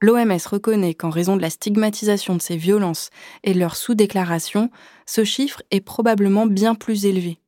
L'OMS 0.00 0.44
reconnaît 0.50 0.94
qu'en 0.94 1.08
raison 1.08 1.36
de 1.36 1.42
la 1.42 1.50
stigmatisation 1.50 2.34
de 2.34 2.42
ces 2.42 2.56
violences 2.56 3.10
et 3.44 3.54
de 3.54 3.60
leur 3.60 3.76
sous-déclaration, 3.76 4.72
ce 5.06 5.22
chiffre 5.22 5.62
est 5.70 5.80
probablement 5.80 6.46
bien 6.46 6.74
plus 6.74 7.06
élevé. 7.06 7.38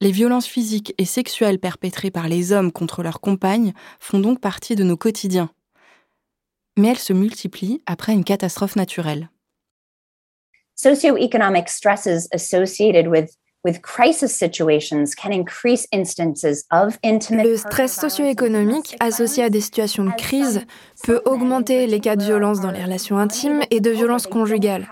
Les 0.00 0.12
violences 0.12 0.46
physiques 0.46 0.94
et 0.96 1.04
sexuelles 1.04 1.58
perpétrées 1.58 2.10
par 2.10 2.28
les 2.28 2.52
hommes 2.52 2.72
contre 2.72 3.02
leurs 3.02 3.20
compagnes 3.20 3.74
font 4.00 4.18
donc 4.18 4.40
partie 4.40 4.76
de 4.76 4.82
nos 4.82 4.96
quotidiens. 4.96 5.50
Mais 6.78 6.88
elles 6.88 6.98
se 6.98 7.12
multiplient 7.12 7.82
après 7.84 8.14
une 8.14 8.24
catastrophe 8.24 8.76
naturelle. 8.76 9.28
Le 13.64 13.74
stress 17.56 18.00
socio-économique 18.00 18.96
associé 18.98 19.44
à 19.44 19.50
des 19.50 19.60
situations 19.60 20.04
de 20.04 20.10
crise 20.10 20.62
peut 21.04 21.22
augmenter 21.24 21.86
les 21.86 22.00
cas 22.00 22.16
de 22.16 22.24
violence 22.24 22.60
dans 22.60 22.72
les 22.72 22.82
relations 22.82 23.18
intimes 23.18 23.60
et 23.70 23.80
de 23.80 23.90
violence 23.90 24.26
conjugale, 24.26 24.88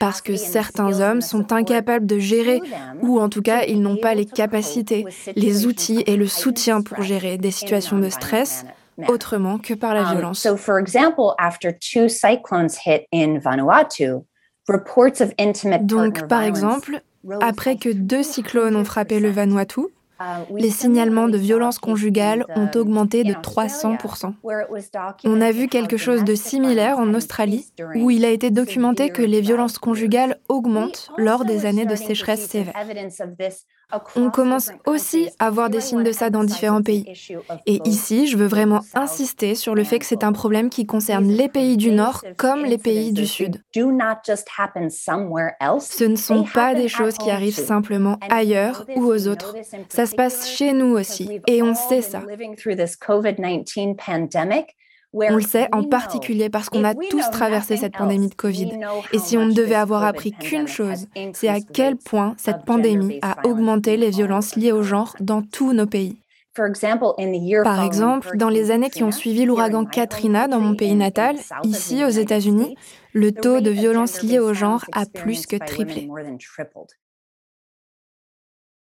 parce 0.00 0.22
que 0.22 0.34
certains 0.36 1.00
hommes 1.00 1.20
sont 1.20 1.52
incapables 1.52 2.06
de 2.06 2.18
gérer, 2.18 2.60
ou 3.00 3.20
en 3.20 3.28
tout 3.28 3.42
cas 3.42 3.62
ils 3.62 3.80
n'ont 3.80 3.96
pas 3.96 4.14
les 4.14 4.26
capacités, 4.26 5.06
les 5.36 5.66
outils 5.66 6.02
et 6.06 6.16
le 6.16 6.26
soutien 6.26 6.82
pour 6.82 7.02
gérer 7.02 7.38
des 7.38 7.52
situations 7.52 7.98
de 7.98 8.08
stress 8.08 8.64
autrement 9.08 9.58
que 9.58 9.74
par 9.74 9.94
la 9.94 10.02
violence. 10.02 10.46
Donc, 15.82 16.28
par 16.28 16.42
exemple, 16.42 17.02
après 17.40 17.76
que 17.76 17.88
deux 17.88 18.22
cyclones 18.22 18.76
ont 18.76 18.84
frappé 18.84 19.20
le 19.20 19.30
Vanuatu, 19.30 19.82
les 20.54 20.70
signalements 20.70 21.28
de 21.28 21.38
violences 21.38 21.78
conjugales 21.78 22.44
ont 22.54 22.68
augmenté 22.74 23.24
de 23.24 23.32
300%. 23.32 24.34
On 25.24 25.40
a 25.40 25.50
vu 25.50 25.68
quelque 25.68 25.96
chose 25.96 26.24
de 26.24 26.34
similaire 26.34 26.98
en 26.98 27.14
Australie, 27.14 27.66
où 27.96 28.10
il 28.10 28.24
a 28.24 28.28
été 28.30 28.50
documenté 28.50 29.10
que 29.10 29.22
les 29.22 29.40
violences 29.40 29.78
conjugales 29.78 30.38
augmentent 30.48 31.10
lors 31.16 31.44
des 31.44 31.64
années 31.64 31.86
de 31.86 31.94
sécheresse 31.94 32.46
sévère. 32.46 32.74
On 34.16 34.30
commence 34.30 34.70
aussi 34.86 35.28
à 35.38 35.50
voir 35.50 35.70
des 35.70 35.80
signes 35.80 36.02
de 36.02 36.12
ça 36.12 36.30
dans 36.30 36.44
différents 36.44 36.82
pays. 36.82 37.04
Et 37.66 37.80
ici, 37.84 38.26
je 38.26 38.36
veux 38.36 38.46
vraiment 38.46 38.80
insister 38.94 39.54
sur 39.54 39.74
le 39.74 39.84
fait 39.84 39.98
que 39.98 40.06
c'est 40.06 40.24
un 40.24 40.32
problème 40.32 40.70
qui 40.70 40.86
concerne 40.86 41.28
les 41.28 41.48
pays 41.48 41.76
du 41.76 41.90
Nord 41.90 42.24
comme 42.36 42.64
les 42.64 42.78
pays 42.78 43.12
du 43.12 43.26
Sud. 43.26 43.62
Ce 43.74 43.80
ne 46.04 46.16
sont 46.16 46.44
pas 46.44 46.74
des 46.74 46.88
choses 46.88 47.18
qui 47.18 47.30
arrivent 47.30 47.58
simplement 47.58 48.18
ailleurs 48.30 48.86
ou 48.96 49.04
aux 49.04 49.28
autres. 49.28 49.54
Ça 49.88 50.06
se 50.06 50.14
passe 50.14 50.48
chez 50.48 50.72
nous 50.72 50.96
aussi. 50.96 51.40
Et 51.46 51.62
on 51.62 51.74
sait 51.74 52.02
ça. 52.02 52.22
On 55.12 55.36
le 55.36 55.42
sait 55.42 55.68
en 55.72 55.82
particulier 55.82 56.50
parce 56.50 56.68
qu'on 56.68 56.84
a 56.84 56.94
tous 56.94 57.30
traversé 57.32 57.76
cette 57.76 57.96
pandémie 57.96 58.28
de 58.28 58.34
Covid. 58.34 58.78
Et 59.12 59.18
si 59.18 59.36
on 59.36 59.46
ne 59.46 59.52
devait 59.52 59.74
avoir 59.74 60.04
appris 60.04 60.32
qu'une 60.32 60.68
chose, 60.68 61.06
c'est 61.32 61.48
à 61.48 61.60
quel 61.60 61.96
point 61.96 62.34
cette 62.38 62.64
pandémie 62.64 63.18
a 63.22 63.36
augmenté 63.46 63.96
les 63.96 64.10
violences 64.10 64.54
liées 64.56 64.72
au 64.72 64.82
genre 64.82 65.16
dans 65.20 65.42
tous 65.42 65.72
nos 65.72 65.86
pays. 65.86 66.20
Par 67.64 67.84
exemple, 67.84 68.36
dans 68.36 68.48
les 68.48 68.70
années 68.70 68.90
qui 68.90 69.04
ont 69.04 69.12
suivi 69.12 69.44
l'ouragan 69.44 69.84
Katrina 69.84 70.48
dans 70.48 70.60
mon 70.60 70.74
pays 70.74 70.94
natal, 70.94 71.36
ici 71.64 72.04
aux 72.04 72.08
États-Unis, 72.08 72.76
le 73.12 73.32
taux 73.32 73.60
de 73.60 73.70
violences 73.70 74.22
liées 74.22 74.40
au 74.40 74.52
genre 74.52 74.84
a 74.92 75.06
plus 75.06 75.46
que 75.46 75.56
triplé. 75.56 76.08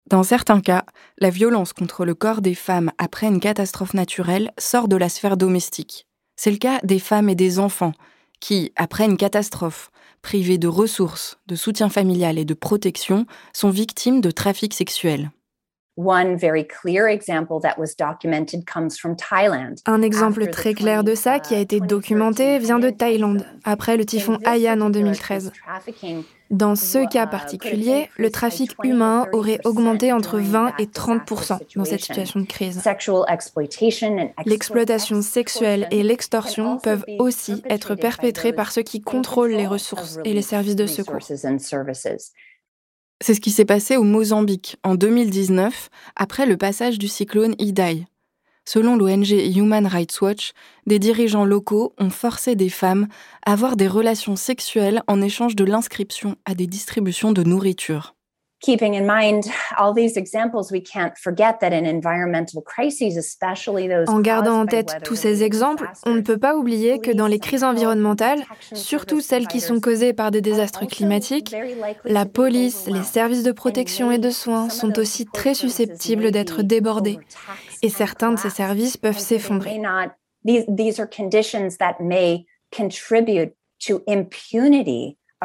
Dans 0.08 0.22
certains 0.22 0.62
cas, 0.62 0.86
la 1.18 1.32
violence 1.32 1.74
contre 1.74 2.06
le 2.06 2.14
corps 2.14 2.42
des 2.42 2.54
femmes 2.54 2.92
après 3.00 3.26
une 3.26 3.40
catastrophe 3.40 3.96
naturelle 3.96 4.52
sort 4.60 4.88
de 4.88 4.96
la 4.96 5.10
sphère 5.10 5.36
domestique. 5.36 6.08
C'est 6.36 6.52
le 6.52 6.58
cas 6.58 6.80
des 6.84 7.00
femmes 7.00 7.30
et 7.30 7.36
des 7.36 7.60
enfants 7.60 7.93
qui, 8.39 8.71
après 8.76 9.06
une 9.06 9.17
catastrophe, 9.17 9.91
privés 10.21 10.58
de 10.58 10.67
ressources, 10.67 11.38
de 11.48 11.56
soutien 11.56 11.89
familial 11.89 12.38
et 12.38 12.45
de 12.45 12.54
protection, 12.54 13.26
sont 13.54 13.69
victimes 13.69 14.21
de 14.21 14.32
trafic 14.32 14.74
sexuel. 14.74 15.32
Un 19.86 20.02
exemple 20.02 20.48
très 20.48 20.74
clair 20.74 21.04
de 21.04 21.16
ça 21.16 21.40
qui 21.40 21.56
a 21.56 21.60
été 21.60 21.80
documenté 21.80 22.60
vient 22.60 22.80
de 22.80 22.90
Thaïlande, 22.90 23.46
après 23.64 23.96
le 23.96 24.06
typhon 24.06 24.38
Haiyan 24.46 24.82
en 24.82 24.90
2013. 24.90 25.54
Dans 26.52 26.76
ce 26.76 27.10
cas 27.10 27.26
particulier, 27.26 28.10
le 28.18 28.30
trafic 28.30 28.72
humain 28.84 29.26
aurait 29.32 29.60
augmenté 29.64 30.12
entre 30.12 30.38
20 30.38 30.74
et 30.80 30.88
30 30.88 31.22
dans 31.76 31.86
cette 31.86 32.02
situation 32.02 32.42
de 32.42 32.46
crise. 32.46 32.82
L'exploitation 34.46 35.22
sexuelle 35.22 35.88
et 35.92 36.04
l'extorsion 36.04 36.78
peuvent 36.78 37.06
aussi 37.20 37.64
être 37.70 37.96
perpétrées 37.96 38.54
par 38.54 38.72
ceux 38.72 38.84
qui 38.84 39.02
contrôlent 39.02 39.54
les 39.54 39.66
ressources 39.66 40.20
et 40.24 40.34
les 40.34 40.44
services 40.44 40.76
de 40.76 40.86
secours. 40.86 41.20
C'est 43.21 43.34
ce 43.34 43.41
qui 43.41 43.51
s'est 43.51 43.65
passé 43.65 43.95
au 43.95 44.04
Mozambique 44.04 44.78
en 44.84 44.95
2019 44.95 45.89
après 46.15 46.45
le 46.45 46.58
passage 46.58 46.99
du 46.99 47.08
cyclone 47.08 47.56
Idai. 47.60 48.06
Selon 48.65 48.97
l'ONG 48.97 49.30
Human 49.30 49.86
Rights 49.86 50.19
Watch, 50.21 50.51
des 50.86 50.99
dirigeants 50.99 51.45
locaux 51.45 51.93
ont 51.97 52.10
forcé 52.10 52.56
des 52.56 52.69
femmes 52.69 53.08
à 53.45 53.54
avoir 53.54 53.78
des 53.78 53.88
relations 53.88 54.36
sexuelles 54.36 55.01
en 55.08 55.21
échange 55.21 55.56
de 55.56 55.63
l'inscription 55.63 56.36
à 56.45 56.56
des 56.56 56.67
distributions 56.67 57.32
de 57.32 57.43
nourriture. 57.43 58.14
En 64.08 64.20
gardant 64.22 64.62
en 64.62 64.65
tête 64.65 64.98
tous 65.04 65.15
ces 65.15 65.44
exemples, 65.44 65.89
on 66.06 66.13
ne 66.13 66.22
peut 66.22 66.38
pas 66.38 66.56
oublier 66.56 67.00
que 67.00 67.12
dans 67.12 67.28
les 67.28 67.39
crises 67.39 67.63
environnementales, 67.63 68.44
surtout 68.74 69.22
celles 69.22 69.48
qui 69.48 69.60
sont 69.60 69.80
causées 69.80 70.13
par 70.13 70.32
des 70.32 70.41
désastres 70.41 70.88
climatiques, 70.88 71.56
la 72.06 72.26
police, 72.26 72.88
les 72.88 73.04
services 73.04 73.44
de 73.44 73.52
protection 73.52 74.10
et 74.10 74.18
de 74.18 74.30
soins 74.30 74.70
sont 74.70 74.98
aussi 74.98 75.26
très 75.26 75.54
susceptibles 75.54 76.32
d'être 76.32 76.63
débordés. 76.63 77.20
Et 77.82 77.89
certains 77.89 78.32
de 78.32 78.39
ces 78.39 78.50
services 78.50 78.98
peuvent 78.98 79.20
s'effondrer. 79.20 79.80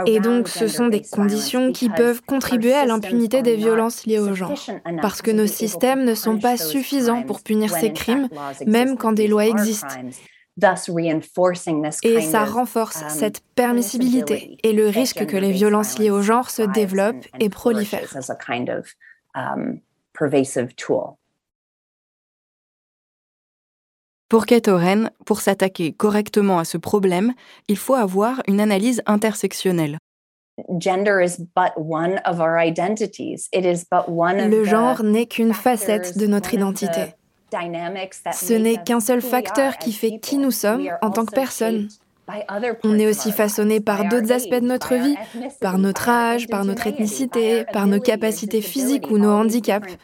Et 0.07 0.21
donc 0.21 0.49
ce 0.49 0.67
sont 0.67 0.89
des 0.89 1.03
conditions 1.03 1.73
qui 1.73 1.89
peuvent 1.89 2.23
contribuer 2.23 2.75
à 2.75 2.87
l'impunité 2.87 3.43
des 3.43 3.57
violences 3.57 4.07
liées 4.07 4.19
au 4.19 4.35
genre, 4.35 4.59
parce 5.03 5.23
que 5.23 5.31
nos 5.31 5.47
systèmes 5.47 6.05
ne 6.05 6.15
sont 6.15 6.39
pas 6.39 6.57
suffisants 6.57 7.23
pour 7.23 7.43
punir 7.43 7.71
ces 7.71 7.93
crimes, 7.93 8.29
même 8.67 8.97
quand 8.97 9.13
des 9.13 9.29
lois 9.29 9.47
existent. 9.47 9.97
Et 12.03 12.21
ça 12.21 12.45
renforce 12.45 13.05
cette 13.09 13.41
permissibilité 13.55 14.59
et 14.63 14.73
le 14.73 14.89
risque 14.89 15.25
que 15.27 15.37
les 15.37 15.53
violences 15.53 15.99
liées 15.99 16.11
au 16.11 16.23
genre 16.23 16.51
se 16.51 16.63
développent 16.63 17.27
et 17.39 17.49
prolifèrent. 17.49 18.13
Pour 24.31 24.47
Kate 24.47 24.69
Oren, 24.69 25.11
pour 25.27 25.41
s'attaquer 25.41 25.93
correctement 25.93 26.59
à 26.61 26.65
ce 26.65 26.79
problème, 26.79 27.35
il 27.67 27.77
faut 27.77 27.97
avoir 27.97 28.41
une 28.47 28.61
analyse 28.61 29.03
intersectionnelle. 29.07 29.99
Le 30.57 30.81
genre 34.65 35.03
n'est 35.03 35.27
qu'une 35.27 35.53
facette 35.53 36.17
de 36.17 36.29
notre 36.29 36.55
identité. 36.55 37.17
Ce 37.53 38.55
n'est 38.55 38.77
qu'un 38.77 39.01
seul 39.01 39.21
facteur 39.21 39.79
qui 39.79 39.93
fait 39.93 40.21
qui 40.21 40.39
nous 40.39 40.53
sommes 40.53 40.89
en 41.03 41.11
tant 41.11 41.27
que 41.27 41.35
personne. 41.35 41.89
On 42.85 43.01
est 43.01 43.09
aussi 43.09 43.33
façonné 43.33 43.81
par 43.81 44.09
d'autres 44.09 44.31
aspects 44.31 44.55
de 44.55 44.61
notre 44.61 44.95
vie, 44.95 45.17
par 45.61 45.79
notre 45.79 46.09
âge, 46.09 46.47
par 46.47 46.65
notre 46.65 46.87
ethnicité, 46.87 47.65
par 47.73 47.89
nos 47.89 47.99
capacités 47.99 48.63
physiques 48.63 49.11
ou 49.11 49.19
nos 49.19 49.33
handicaps. 49.33 49.97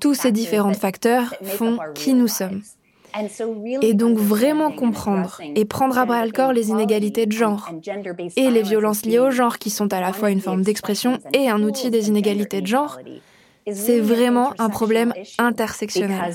Tous 0.00 0.14
ces 0.14 0.32
différents 0.32 0.74
facteurs 0.74 1.36
font 1.44 1.78
qui 1.94 2.14
nous 2.14 2.26
sommes. 2.26 2.62
Et 3.82 3.94
donc 3.94 4.18
vraiment 4.18 4.70
comprendre 4.70 5.40
et 5.54 5.64
prendre 5.64 5.98
à 5.98 6.06
bras 6.06 6.24
le 6.24 6.32
corps 6.32 6.52
les 6.52 6.70
inégalités 6.70 7.26
de 7.26 7.32
genre 7.32 7.70
et 8.36 8.50
les 8.50 8.62
violences 8.62 9.04
liées 9.04 9.18
au 9.18 9.30
genre 9.30 9.58
qui 9.58 9.70
sont 9.70 9.92
à 9.92 10.00
la 10.00 10.12
fois 10.12 10.30
une 10.30 10.40
forme 10.40 10.62
d'expression 10.62 11.18
et 11.32 11.48
un 11.48 11.62
outil 11.62 11.90
des 11.90 12.08
inégalités 12.08 12.60
de 12.60 12.66
genre, 12.66 12.98
c'est 13.70 14.00
vraiment 14.00 14.52
un 14.58 14.68
problème 14.68 15.12
intersectionnel. 15.38 16.34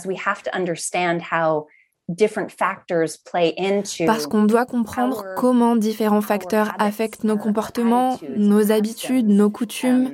Parce 4.06 4.28
qu'on 4.28 4.44
doit 4.44 4.66
comprendre 4.66 5.26
comment 5.38 5.76
différents 5.76 6.22
facteurs 6.22 6.76
affectent 6.78 7.24
nos 7.24 7.38
comportements, 7.38 8.20
nos 8.38 8.72
habitudes, 8.72 9.28
nos 9.28 9.50
coutumes. 9.50 10.12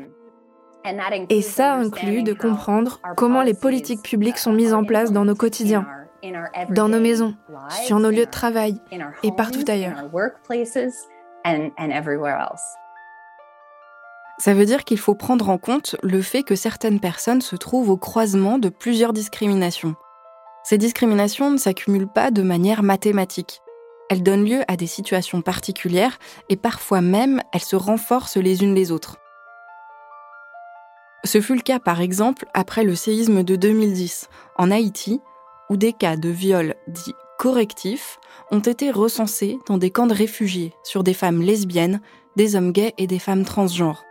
Et 1.30 1.42
ça 1.42 1.76
inclut 1.76 2.24
de 2.24 2.34
comprendre 2.34 3.02
comment 3.18 3.44
les 3.44 3.54
politiques 3.54 4.02
publiques 4.02 4.38
sont 4.38 4.54
mises 4.54 4.74
en 4.74 4.84
place 4.84 5.12
dans 5.12 5.26
nos 5.26 5.36
quotidiens, 5.36 5.86
dans 6.70 6.90
nos 6.90 7.00
maisons, 7.00 7.36
sur 7.86 8.00
nos 8.00 8.10
lieux 8.10 8.26
de 8.26 8.32
travail 8.32 8.80
et 9.24 9.32
partout 9.32 9.64
ailleurs. 9.68 9.96
Ça 14.38 14.54
veut 14.54 14.66
dire 14.66 14.84
qu'il 14.84 14.98
faut 14.98 15.14
prendre 15.14 15.50
en 15.50 15.58
compte 15.58 15.96
le 16.02 16.22
fait 16.22 16.44
que 16.44 16.56
certaines 16.56 17.00
personnes 17.00 17.42
se 17.42 17.56
trouvent 17.56 17.92
au 17.92 17.98
croisement 17.98 18.58
de 18.58 18.70
plusieurs 18.70 19.14
discriminations. 19.14 19.96
Ces 20.64 20.78
discriminations 20.78 21.52
ne 21.52 21.58
s'accumulent 21.58 22.12
pas 22.12 22.32
de 22.32 22.42
manière 22.42 22.84
mathématique. 22.84 23.62
Elles 24.10 24.24
donnent 24.24 24.46
lieu 24.46 24.62
à 24.68 24.78
des 24.78 24.88
situations 24.88 25.42
particulières 25.42 26.18
et 26.50 26.58
parfois 26.58 27.02
même 27.02 27.42
elles 27.54 27.62
se 27.62 27.76
renforcent 27.76 28.38
les 28.38 28.64
unes 28.64 28.76
les 28.76 28.92
autres. 28.92 29.18
Ce 31.24 31.40
fut 31.40 31.56
le 31.56 31.62
cas 31.62 31.80
par 31.80 32.02
exemple 32.02 32.46
après 32.54 32.84
le 32.84 32.96
séisme 32.96 33.44
de 33.44 33.56
2010 33.56 34.28
en 34.58 34.72
Haïti, 34.72 35.22
où 35.72 35.78
des 35.78 35.94
cas 35.94 36.18
de 36.18 36.28
viol 36.28 36.76
dits 36.90 37.16
correctifs 37.40 38.20
ont 38.52 38.60
été 38.60 38.92
recensés 38.92 39.58
dans 39.68 39.78
des 39.78 39.90
camps 39.90 40.06
de 40.06 40.14
réfugiés 40.14 40.74
sur 40.84 41.02
des 41.02 41.14
femmes 41.14 41.42
lesbiennes, 41.42 42.02
des 42.36 42.58
hommes 42.58 42.74
gays 42.74 42.94
et 42.98 43.08
des 43.08 43.20
femmes 43.20 43.46
transgenres. 43.46 44.04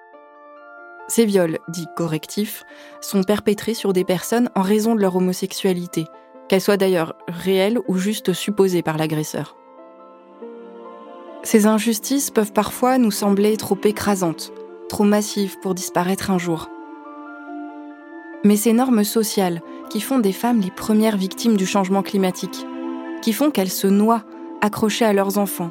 Ces 1.08 1.26
viols, 1.26 1.58
dits 1.68 1.86
correctifs, 1.96 2.64
sont 3.02 3.24
perpétrés 3.24 3.74
sur 3.74 3.92
des 3.92 4.04
personnes 4.04 4.48
en 4.54 4.62
raison 4.62 4.94
de 4.94 5.02
leur 5.02 5.16
homosexualité, 5.16 6.06
qu'elle 6.48 6.62
soit 6.62 6.78
d'ailleurs 6.78 7.14
réelle 7.28 7.78
ou 7.88 7.98
juste 7.98 8.32
supposée 8.32 8.80
par 8.80 8.96
l'agresseur. 8.96 9.54
Ces 11.42 11.66
injustices 11.66 12.30
peuvent 12.30 12.54
parfois 12.54 12.96
nous 12.96 13.10
sembler 13.10 13.58
trop 13.58 13.78
écrasantes, 13.84 14.50
trop 14.88 15.04
massives 15.04 15.58
pour 15.60 15.74
disparaître 15.74 16.30
un 16.30 16.38
jour. 16.38 16.70
Mais 18.44 18.56
ces 18.56 18.72
normes 18.72 19.04
sociales 19.04 19.60
qui 19.90 20.00
font 20.00 20.18
des 20.18 20.32
femmes 20.32 20.60
les 20.60 20.70
premières 20.70 21.16
victimes 21.16 21.56
du 21.56 21.66
changement 21.66 22.02
climatique, 22.02 22.66
qui 23.22 23.32
font 23.32 23.50
qu'elles 23.50 23.70
se 23.70 23.86
noient 23.86 24.24
accrochées 24.62 25.04
à 25.04 25.12
leurs 25.12 25.38
enfants, 25.38 25.70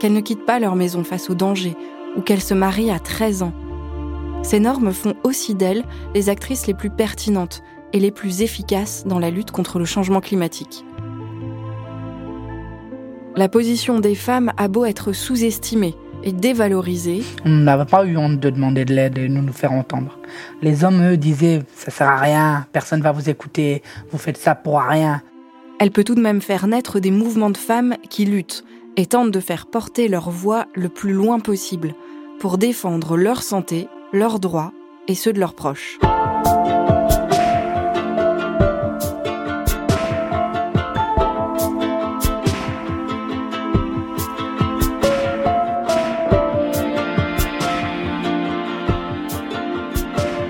qu'elles 0.00 0.12
ne 0.12 0.20
quittent 0.20 0.46
pas 0.46 0.58
leur 0.58 0.74
maison 0.74 1.04
face 1.04 1.30
au 1.30 1.34
danger 1.34 1.76
ou 2.16 2.22
qu'elles 2.22 2.42
se 2.42 2.54
marient 2.54 2.90
à 2.90 2.98
13 2.98 3.42
ans, 3.42 3.52
ces 4.42 4.60
normes 4.60 4.92
font 4.92 5.14
aussi 5.24 5.54
d'elles 5.54 5.84
les 6.14 6.28
actrices 6.28 6.66
les 6.66 6.74
plus 6.74 6.90
pertinentes 6.90 7.62
et 7.92 8.00
les 8.00 8.10
plus 8.10 8.42
efficaces 8.42 9.04
dans 9.06 9.18
la 9.18 9.30
lutte 9.30 9.50
contre 9.50 9.78
le 9.78 9.84
changement 9.84 10.20
climatique. 10.20 10.84
La 13.36 13.48
position 13.48 14.00
des 14.00 14.14
femmes 14.14 14.52
a 14.56 14.68
beau 14.68 14.84
être 14.84 15.12
sous-estimée 15.12 15.94
et 16.22 16.32
dévalorisée. 16.32 17.22
On 17.44 17.50
n'avait 17.50 17.84
pas 17.84 18.04
eu 18.04 18.16
honte 18.16 18.40
de 18.40 18.50
demander 18.50 18.84
de 18.84 18.94
l'aide 18.94 19.18
et 19.18 19.28
de 19.28 19.32
nous 19.32 19.52
faire 19.52 19.72
entendre. 19.72 20.18
Les 20.62 20.84
hommes, 20.84 21.12
eux, 21.12 21.16
disaient 21.16 21.62
ça 21.74 21.90
sert 21.90 22.08
à 22.08 22.16
rien, 22.16 22.66
personne 22.72 23.00
ne 23.00 23.04
va 23.04 23.12
vous 23.12 23.30
écouter, 23.30 23.82
vous 24.10 24.18
faites 24.18 24.36
ça 24.36 24.54
pour 24.54 24.80
rien. 24.80 25.22
Elle 25.80 25.90
peut 25.90 26.04
tout 26.04 26.14
de 26.14 26.20
même 26.20 26.40
faire 26.40 26.66
naître 26.66 26.98
des 26.98 27.10
mouvements 27.10 27.50
de 27.50 27.56
femmes 27.56 27.96
qui 28.10 28.24
luttent 28.24 28.64
et 28.96 29.06
tentent 29.06 29.30
de 29.30 29.40
faire 29.40 29.66
porter 29.66 30.08
leur 30.08 30.30
voix 30.30 30.66
le 30.74 30.88
plus 30.88 31.12
loin 31.12 31.38
possible 31.38 31.94
pour 32.40 32.58
défendre 32.58 33.16
leur 33.16 33.42
santé 33.42 33.88
leurs 34.12 34.40
droits 34.40 34.72
et 35.06 35.14
ceux 35.14 35.32
de 35.32 35.40
leurs 35.40 35.54
proches. 35.54 35.98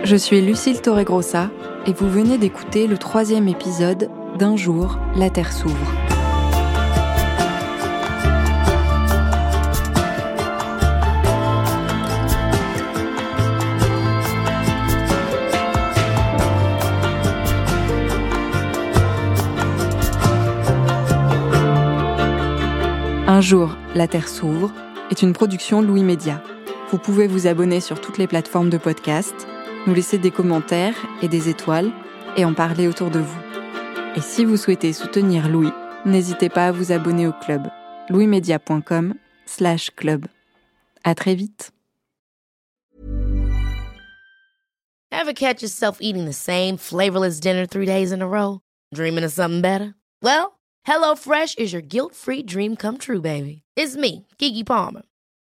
Je 0.09 0.17
suis 0.17 0.41
Lucille 0.41 0.81
Torregrossa 0.81 1.51
et 1.85 1.93
vous 1.93 2.09
venez 2.09 2.39
d'écouter 2.39 2.87
le 2.87 2.97
troisième 2.97 3.47
épisode 3.47 4.09
d'Un 4.39 4.57
jour, 4.57 4.99
la 5.15 5.29
Terre 5.29 5.53
s'ouvre. 5.53 5.77
Un 23.27 23.43
jour, 23.43 23.77
la 23.95 24.09
Terre 24.09 24.27
s'ouvre 24.27 24.73
est 25.11 25.21
une 25.21 25.35
production 25.35 25.83
Louis 25.83 26.03
Média. 26.03 26.43
Vous 26.91 26.97
pouvez 26.97 27.27
vous 27.27 27.47
abonner 27.47 27.81
sur 27.81 28.01
toutes 28.01 28.17
les 28.17 28.27
plateformes 28.27 28.71
de 28.71 28.79
podcast, 28.79 29.48
nous 29.89 29.95
laisser 29.95 30.19
des 30.19 30.31
commentaires 30.31 30.95
et 31.23 31.29
des 31.29 31.49
étoiles 31.49 31.91
et 32.37 32.45
en 32.45 32.53
parler 32.53 32.87
autour 32.87 33.11
de 33.11 33.21
vous. 33.21 33.41
Et 34.17 34.21
si 34.21 34.45
vous 34.45 34.59
souhaitez 34.59 34.93
soutenir 34.93 35.49
Louis, 35.49 35.73
n'hésitez 36.05 36.51
pas 36.51 36.67
à 36.67 36.73
vous 36.73 36.93
abonner 36.93 37.27
au 37.27 37.33
club 37.33 37.69
louismedia.com 38.11 39.15
slash 39.47 39.91
club. 39.97 40.27
À 41.05 41.15
très 41.15 41.35
vite. 41.35 41.73
Ever 45.11 45.33
catch 45.33 45.63
yourself 45.63 45.99
eating 46.01 46.27
the 46.27 46.35
same 46.35 46.77
flavorless 46.77 47.41
dinner 47.41 47.67
three 47.67 47.87
days 47.87 48.13
in 48.13 48.21
a 48.21 48.29
row? 48.29 48.61
Dreaming 48.95 49.25
of 49.25 49.33
something 49.33 49.63
better? 49.63 49.95
Well, 50.23 50.59
HelloFresh 50.87 51.59
is 51.59 51.73
your 51.73 51.83
guilt-free 51.83 52.43
dream 52.45 52.77
come 52.77 52.99
true, 52.99 53.21
baby. 53.21 53.63
It's 53.75 53.97
me, 53.97 54.27
Kiki 54.39 54.65
Palmer. 54.65 55.03